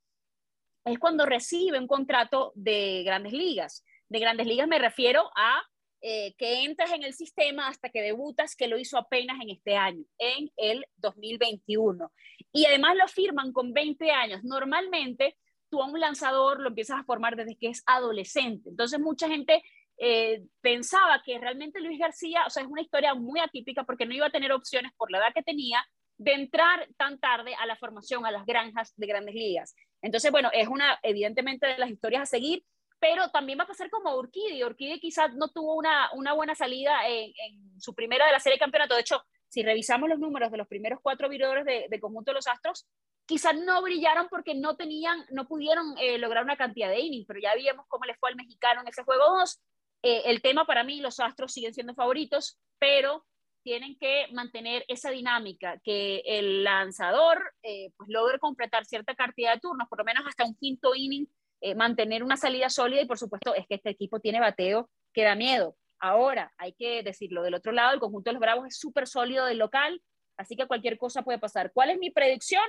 [0.85, 3.83] es cuando recibe un contrato de grandes ligas.
[4.07, 5.61] De grandes ligas me refiero a
[6.01, 9.75] eh, que entras en el sistema hasta que debutas, que lo hizo apenas en este
[9.75, 12.09] año, en el 2021.
[12.53, 14.45] Y además lo firman con 20 años.
[14.45, 15.35] Normalmente
[15.69, 18.69] tú a un lanzador lo empiezas a formar desde que es adolescente.
[18.69, 19.61] Entonces mucha gente
[20.01, 24.13] eh, pensaba que realmente Luis García, o sea, es una historia muy atípica porque no
[24.13, 25.85] iba a tener opciones por la edad que tenía
[26.17, 29.75] de entrar tan tarde a la formación, a las granjas de grandes ligas.
[30.01, 32.63] Entonces, bueno, es una, evidentemente, de las historias a seguir,
[32.99, 34.63] pero también va a pasar como Urquidi.
[34.63, 37.33] Urquidi quizás no tuvo una, una buena salida en,
[37.79, 38.95] su primera de la serie de campeonato.
[38.95, 42.35] De hecho, si revisamos los números de los primeros cuatro viradores de, de, conjunto de
[42.35, 42.85] los Astros,
[43.25, 47.39] quizás no brillaron porque no tenían, no pudieron eh, lograr una cantidad de innings, pero
[47.39, 49.59] ya vimos cómo le fue al mexicano en ese juego 2.
[50.01, 53.25] Eh, el tema para mí, los Astros siguen siendo favoritos, pero
[53.63, 59.59] tienen que mantener esa dinámica, que el lanzador eh, pues logre completar cierta cantidad de
[59.59, 61.27] turnos, por lo menos hasta un quinto inning,
[61.61, 65.23] eh, mantener una salida sólida y por supuesto es que este equipo tiene bateo que
[65.23, 65.75] da miedo.
[65.99, 69.45] Ahora, hay que decirlo, del otro lado, el conjunto de los Bravos es súper sólido
[69.45, 70.01] del local,
[70.37, 71.73] así que cualquier cosa puede pasar.
[71.73, 72.63] ¿Cuál es mi predicción?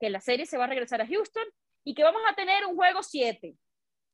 [0.00, 1.44] Que la serie se va a regresar a Houston
[1.84, 3.54] y que vamos a tener un juego 7.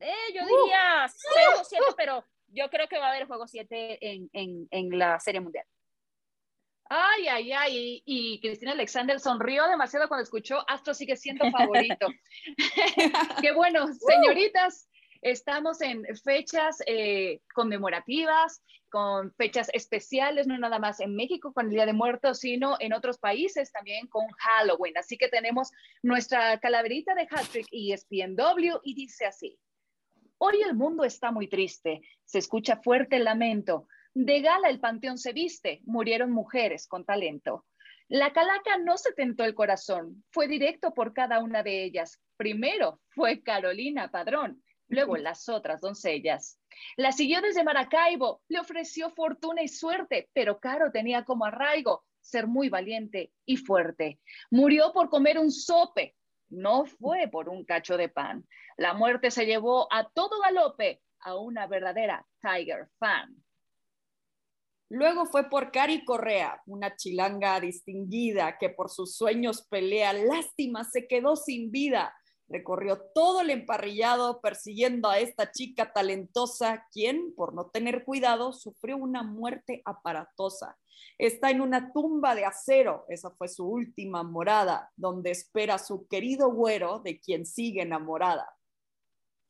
[0.01, 4.31] yo diría 6 o 7, pero yo creo que va a haber juego 7 en,
[4.33, 5.65] en, en, la Serie Mundial.
[6.91, 12.07] Ay, ay, ay, y, Cristina Alexander sonrió demasiado cuando escuchó Astro sigue siendo favorito.
[13.43, 14.89] Qué bueno, señoritas,
[15.21, 21.73] estamos en fechas eh, conmemorativas, con fechas especiales, no nada más en México con el
[21.73, 24.97] Día de Muertos, sino en otros países también con Halloween.
[24.97, 25.71] Así que tenemos
[26.03, 29.59] nuestra calaverita de Hattrick y SPNW y dice así.
[30.41, 33.89] Hoy el mundo está muy triste, se escucha fuerte el lamento.
[34.15, 37.67] De gala el panteón se viste, murieron mujeres con talento.
[38.07, 42.21] La calaca no se tentó el corazón, fue directo por cada una de ellas.
[42.37, 46.61] Primero fue Carolina Padrón, luego las otras doncellas.
[46.97, 52.47] La siguió desde Maracaibo, le ofreció fortuna y suerte, pero Caro tenía como arraigo ser
[52.47, 54.21] muy valiente y fuerte.
[54.51, 56.15] Murió por comer un sope,
[56.51, 58.47] no fue por un cacho de pan.
[58.77, 63.37] La muerte se llevó a todo galope a una verdadera Tiger fan.
[64.91, 70.15] Luego fue por Cari Correa, una chilanga distinguida que por sus sueños pelea.
[70.15, 72.15] Lástima, se quedó sin vida.
[72.49, 78.97] Recorrió todo el emparrillado persiguiendo a esta chica talentosa, quien, por no tener cuidado, sufrió
[78.97, 80.79] una muerte aparatosa.
[81.19, 86.53] Está en una tumba de acero, esa fue su última morada, donde espera su querido
[86.53, 88.49] güero de quien sigue enamorada.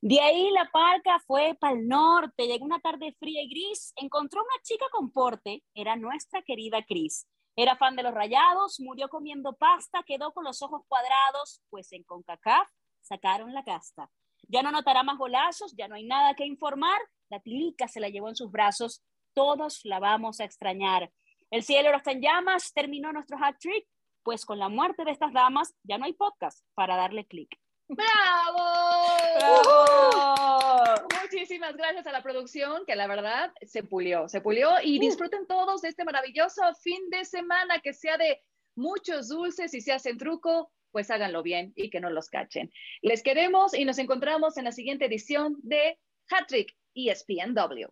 [0.00, 4.40] De ahí la parca fue para el norte, llegó una tarde fría y gris, encontró
[4.42, 7.26] una chica con porte, era nuestra querida Cris.
[7.56, 12.04] Era fan de los rayados, murió comiendo pasta, quedó con los ojos cuadrados, pues en
[12.04, 12.70] CONCACAF
[13.00, 14.08] sacaron la casta.
[14.46, 18.08] Ya no notará más golazos, ya no hay nada que informar, la tilica se la
[18.08, 19.02] llevó en sus brazos,
[19.34, 21.10] todos la vamos a extrañar.
[21.50, 23.86] El cielo está en llamas, terminó nuestro hat trick,
[24.22, 27.48] pues con la muerte de estas damas ya no hay podcast para darle clic.
[27.88, 29.06] ¡Bravo!
[29.38, 31.08] ¡Bravo!
[31.22, 35.80] Muchísimas gracias a la producción, que la verdad se pulió, se pulió y disfruten todos
[35.80, 38.42] de este maravilloso fin de semana que sea de
[38.76, 42.70] muchos dulces y si hacen truco, pues háganlo bien y que no los cachen.
[43.00, 47.88] Les queremos y nos encontramos en la siguiente edición de Hattrick ESPNW.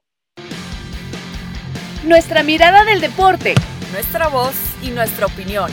[2.07, 3.55] Nuestra mirada del deporte.
[3.91, 5.73] Nuestra voz y nuestra opinión.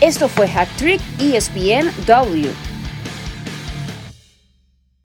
[0.00, 2.69] Esto fue Hat Trick ESPNW.